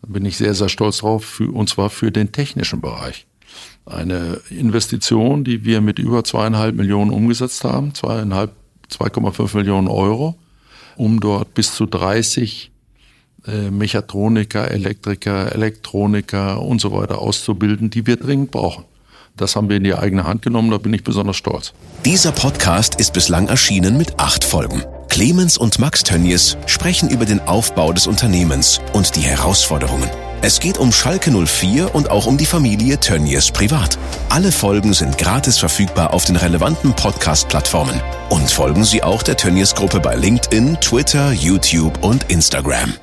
Da 0.02 0.08
bin 0.10 0.26
ich 0.26 0.38
sehr, 0.38 0.54
sehr 0.54 0.70
stolz 0.70 1.00
drauf, 1.00 1.26
für, 1.26 1.52
und 1.52 1.70
zwar 1.70 1.90
für 1.90 2.12
den 2.12 2.32
technischen 2.32 2.82
Bereich. 2.82 3.26
Eine 3.86 4.40
Investition, 4.50 5.44
die 5.44 5.66
wir 5.66 5.82
mit 5.82 6.00
über 6.00 6.24
zweieinhalb 6.24 6.76
Millionen 6.76 7.12
umgesetzt 7.12 7.64
haben, 7.64 7.94
zweieinhalb, 7.94 8.52
2,5 8.92 9.58
Millionen 9.58 9.88
Euro, 9.88 10.36
um 10.96 11.20
dort 11.20 11.54
bis 11.54 11.74
zu 11.74 11.86
30 11.86 12.72
äh, 13.46 13.72
Mechatroniker, 13.72 14.72
Elektriker, 14.72 15.52
Elektroniker 15.54 16.62
und 16.62 16.80
so 16.80 16.94
weiter 16.94 17.20
auszubilden, 17.20 17.90
die 17.90 18.08
wir 18.08 18.16
dringend 18.16 18.52
brauchen. 18.52 18.86
Das 19.36 19.56
haben 19.56 19.68
wir 19.68 19.78
in 19.78 19.84
die 19.84 19.96
eigene 19.96 20.26
Hand 20.26 20.44
genommen, 20.44 20.70
da 20.70 20.78
bin 20.78 20.94
ich 20.94 21.04
besonders 21.04 21.38
stolz. 21.38 21.74
Dieser 22.06 22.32
Podcast 22.32 22.96
ist 22.96 23.14
bislang 23.14 23.48
erschienen 23.48 23.98
mit 23.98 24.20
acht 24.20 24.44
Folgen. 24.44 24.84
Clemens 25.10 25.58
und 25.58 25.80
Max 25.80 26.04
Tönnies 26.04 26.56
sprechen 26.68 27.10
über 27.10 27.26
den 27.26 27.40
Aufbau 27.42 27.94
des 27.94 28.08
Unternehmens 28.08 28.80
und 28.94 29.16
die 29.16 29.22
Herausforderungen. 29.22 30.10
Es 30.46 30.60
geht 30.60 30.78
um 30.78 30.92
Schalke 30.92 31.32
04 31.32 31.96
und 31.96 32.12
auch 32.12 32.26
um 32.26 32.36
die 32.36 32.46
Familie 32.46 33.00
Tönnies 33.00 33.50
privat. 33.50 33.98
Alle 34.28 34.52
Folgen 34.52 34.92
sind 34.92 35.18
gratis 35.18 35.58
verfügbar 35.58 36.14
auf 36.14 36.26
den 36.26 36.36
relevanten 36.36 36.94
Podcast-Plattformen. 36.94 38.02
Und 38.30 38.52
folgen 38.52 38.84
Sie 38.84 39.04
auch 39.04 39.24
der 39.24 39.38
Tönnies 39.38 39.74
Gruppe 39.74 40.02
bei 40.02 40.16
LinkedIn, 40.16 40.82
Twitter, 40.82 41.32
YouTube 41.32 42.04
und 42.04 42.30
Instagram. 42.30 42.94